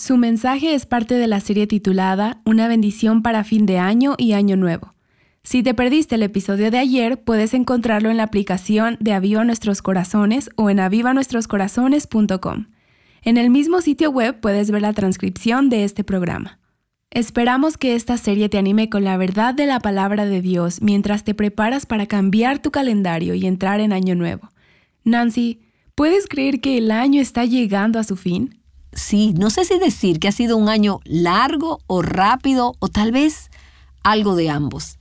Su 0.00 0.16
mensaje 0.16 0.72
es 0.72 0.86
parte 0.86 1.16
de 1.16 1.26
la 1.26 1.40
serie 1.40 1.66
titulada 1.66 2.40
Una 2.46 2.68
bendición 2.68 3.20
para 3.20 3.44
fin 3.44 3.66
de 3.66 3.78
año 3.78 4.14
y 4.16 4.32
año 4.32 4.56
nuevo. 4.56 4.94
Si 5.42 5.62
te 5.62 5.74
perdiste 5.74 6.14
el 6.14 6.22
episodio 6.22 6.70
de 6.70 6.78
ayer, 6.78 7.22
puedes 7.22 7.52
encontrarlo 7.52 8.08
en 8.08 8.16
la 8.16 8.22
aplicación 8.22 8.96
de 8.98 9.12
Aviva 9.12 9.44
Nuestros 9.44 9.82
Corazones 9.82 10.48
o 10.56 10.70
en 10.70 10.80
avivanuestroscorazones.com. 10.80 12.68
En 13.24 13.36
el 13.36 13.50
mismo 13.50 13.82
sitio 13.82 14.10
web 14.10 14.40
puedes 14.40 14.70
ver 14.70 14.80
la 14.80 14.94
transcripción 14.94 15.68
de 15.68 15.84
este 15.84 16.02
programa. 16.02 16.58
Esperamos 17.10 17.76
que 17.76 17.94
esta 17.94 18.16
serie 18.16 18.48
te 18.48 18.56
anime 18.56 18.88
con 18.88 19.04
la 19.04 19.18
verdad 19.18 19.52
de 19.52 19.66
la 19.66 19.80
palabra 19.80 20.24
de 20.24 20.40
Dios 20.40 20.80
mientras 20.80 21.24
te 21.24 21.34
preparas 21.34 21.84
para 21.84 22.06
cambiar 22.06 22.62
tu 22.62 22.70
calendario 22.70 23.34
y 23.34 23.44
entrar 23.44 23.80
en 23.80 23.92
año 23.92 24.14
nuevo. 24.14 24.48
Nancy, 25.04 25.60
¿puedes 25.94 26.26
creer 26.26 26.62
que 26.62 26.78
el 26.78 26.90
año 26.90 27.20
está 27.20 27.44
llegando 27.44 27.98
a 27.98 28.04
su 28.04 28.16
fin? 28.16 28.59
Sí, 28.92 29.34
no 29.38 29.50
sé 29.50 29.64
si 29.64 29.78
decir 29.78 30.18
que 30.18 30.28
ha 30.28 30.32
sido 30.32 30.56
un 30.56 30.68
año 30.68 31.00
largo 31.04 31.80
o 31.86 32.02
rápido 32.02 32.74
o 32.78 32.88
tal 32.88 33.12
vez 33.12 33.50
algo 34.02 34.34
de 34.34 34.50
ambos. 34.50 34.98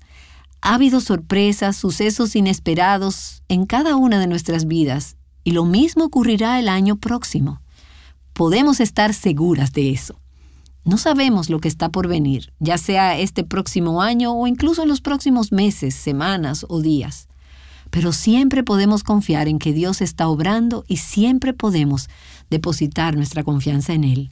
Ha 0.61 0.75
habido 0.75 0.99
sorpresas, 0.99 1.77
sucesos 1.77 2.35
inesperados 2.35 3.43
en 3.47 3.65
cada 3.65 3.95
una 3.95 4.19
de 4.19 4.27
nuestras 4.27 4.67
vidas 4.67 5.15
y 5.43 5.51
lo 5.51 5.65
mismo 5.65 6.05
ocurrirá 6.05 6.59
el 6.59 6.69
año 6.69 6.97
próximo 6.97 7.61
podemos 8.39 8.79
estar 8.79 9.13
seguras 9.13 9.73
de 9.73 9.89
eso. 9.91 10.17
No 10.85 10.97
sabemos 10.97 11.49
lo 11.49 11.59
que 11.59 11.67
está 11.67 11.89
por 11.89 12.07
venir, 12.07 12.53
ya 12.59 12.77
sea 12.77 13.19
este 13.19 13.43
próximo 13.43 14.01
año 14.01 14.31
o 14.31 14.47
incluso 14.47 14.81
en 14.81 14.87
los 14.87 15.01
próximos 15.01 15.51
meses, 15.51 15.93
semanas 15.93 16.65
o 16.69 16.79
días. 16.79 17.27
Pero 17.89 18.13
siempre 18.13 18.63
podemos 18.63 19.03
confiar 19.03 19.49
en 19.49 19.59
que 19.59 19.73
Dios 19.73 19.99
está 19.99 20.29
obrando 20.29 20.85
y 20.87 20.95
siempre 20.95 21.53
podemos 21.53 22.07
depositar 22.49 23.15
nuestra 23.15 23.43
confianza 23.43 23.93
en 23.93 24.03
Él. 24.03 24.31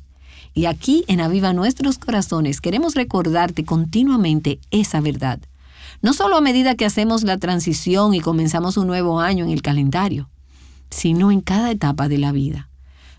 Y 0.53 0.65
aquí 0.65 1.03
en 1.07 1.21
Aviva 1.21 1.53
Nuestros 1.53 1.97
Corazones 1.99 2.61
queremos 2.61 2.95
recordarte 2.95 3.63
continuamente 3.63 4.59
esa 4.71 5.01
verdad. 5.01 5.39
No 6.01 6.13
solo 6.13 6.37
a 6.37 6.41
medida 6.41 6.75
que 6.75 6.85
hacemos 6.85 7.23
la 7.23 7.37
transición 7.37 8.13
y 8.13 8.19
comenzamos 8.19 8.77
un 8.77 8.87
nuevo 8.87 9.19
año 9.19 9.45
en 9.45 9.51
el 9.51 9.61
calendario, 9.61 10.29
sino 10.89 11.31
en 11.31 11.41
cada 11.41 11.71
etapa 11.71 12.07
de 12.07 12.17
la 12.17 12.31
vida. 12.31 12.69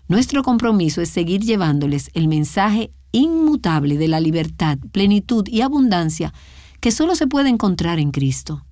Nuestro 0.07 0.43
compromiso 0.43 1.01
es 1.01 1.09
seguir 1.09 1.41
llevándoles 1.41 2.09
el 2.13 2.27
mensaje 2.27 2.91
inmutable 3.11 3.97
de 3.97 4.07
la 4.07 4.19
libertad, 4.19 4.77
plenitud 4.91 5.47
y 5.47 5.61
abundancia 5.61 6.33
que 6.79 6.91
solo 6.91 7.15
se 7.15 7.27
puede 7.27 7.49
encontrar 7.49 7.99
en 7.99 8.11
Cristo. 8.11 8.65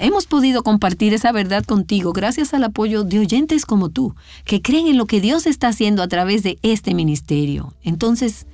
Hemos 0.00 0.26
podido 0.26 0.62
compartir 0.62 1.12
esa 1.12 1.32
verdad 1.32 1.64
contigo 1.64 2.12
gracias 2.12 2.54
al 2.54 2.62
apoyo 2.62 3.02
de 3.02 3.18
oyentes 3.18 3.66
como 3.66 3.88
tú, 3.88 4.14
que 4.44 4.62
creen 4.62 4.86
en 4.86 4.96
lo 4.96 5.06
que 5.06 5.20
Dios 5.20 5.46
está 5.46 5.68
haciendo 5.68 6.02
a 6.04 6.08
través 6.08 6.44
de 6.44 6.58
este 6.62 6.94
ministerio. 6.94 7.74
Entonces, 7.82 8.46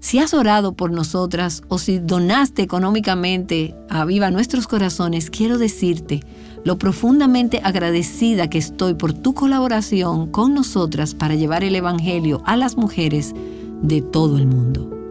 si 0.00 0.18
has 0.18 0.34
orado 0.34 0.74
por 0.74 0.90
nosotras 0.90 1.62
o 1.68 1.78
si 1.78 1.98
donaste 1.98 2.60
económicamente 2.60 3.74
a 3.88 4.04
Viva 4.04 4.30
Nuestros 4.30 4.66
Corazones, 4.66 5.30
quiero 5.30 5.56
decirte 5.56 6.20
lo 6.64 6.76
profundamente 6.76 7.60
agradecida 7.64 8.50
que 8.50 8.58
estoy 8.58 8.92
por 8.92 9.14
tu 9.14 9.32
colaboración 9.32 10.30
con 10.30 10.52
nosotras 10.52 11.14
para 11.14 11.34
llevar 11.34 11.64
el 11.64 11.76
Evangelio 11.76 12.42
a 12.44 12.56
las 12.56 12.76
mujeres 12.76 13.34
de 13.82 14.02
todo 14.02 14.36
el 14.36 14.46
mundo. 14.46 15.03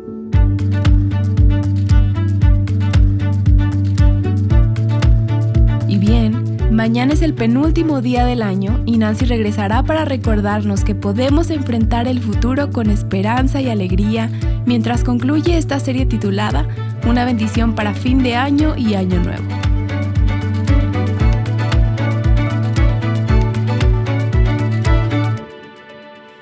Mañana 6.83 7.13
es 7.13 7.21
el 7.21 7.33
penúltimo 7.33 8.01
día 8.01 8.25
del 8.25 8.41
año 8.41 8.83
y 8.85 8.97
Nancy 8.97 9.23
regresará 9.23 9.83
para 9.83 10.03
recordarnos 10.03 10.83
que 10.83 10.95
podemos 10.95 11.49
enfrentar 11.49 12.09
el 12.09 12.19
futuro 12.19 12.71
con 12.71 12.89
esperanza 12.89 13.61
y 13.61 13.69
alegría 13.69 14.29
mientras 14.65 15.05
concluye 15.05 15.57
esta 15.57 15.79
serie 15.79 16.05
titulada 16.05 16.67
Una 17.07 17.23
bendición 17.23 17.73
para 17.73 17.93
fin 17.93 18.21
de 18.21 18.35
año 18.35 18.75
y 18.75 18.95
año 18.95 19.21
nuevo. 19.21 19.45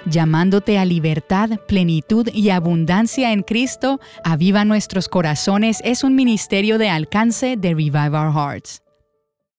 llamándote 0.06 0.80
a 0.80 0.86
libertad, 0.86 1.52
plenitud 1.68 2.28
y 2.34 2.50
abundancia 2.50 3.32
en 3.32 3.44
Cristo, 3.44 4.02
Aviva 4.26 4.66
Nuestros 4.66 5.08
Corazones 5.08 5.82
es 5.86 6.04
un 6.04 6.16
ministerio 6.16 6.80
de 6.80 6.90
alcance 6.90 7.56
de 7.56 7.70
Revive 7.76 8.18
Our 8.18 8.34
Hearts. 8.34 8.82